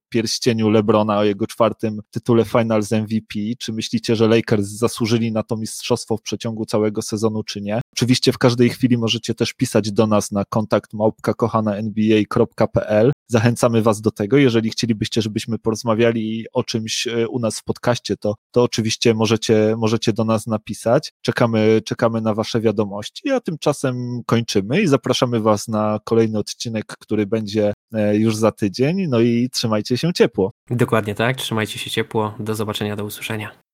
[0.09, 5.43] pierścieniu Lebrona, o jego czwartym tytule Finals MVP, czy myślicie myślicie, że Lakers zasłużyli na
[5.43, 7.80] to mistrzostwo w przeciągu całego sezonu, czy nie.
[7.93, 13.12] Oczywiście w każdej chwili możecie też pisać do nas na kontakt małpka.kochana.nba.pl.
[13.26, 14.36] Zachęcamy Was do tego.
[14.36, 19.74] Jeżeli chcielibyście, żebyśmy porozmawiali o czymś e, u nas w podcaście, to, to oczywiście możecie,
[19.78, 21.12] możecie do nas napisać.
[21.22, 27.26] Czekamy, czekamy na Wasze wiadomości, a tymczasem kończymy i zapraszamy Was na kolejny odcinek, który
[27.26, 29.07] będzie e, już za tydzień.
[29.09, 30.53] No i trzymajcie się ciepło.
[30.70, 31.36] Dokładnie tak.
[31.36, 32.34] Trzymajcie się ciepło.
[32.41, 33.69] Do zobaczenia, do usłyszenia.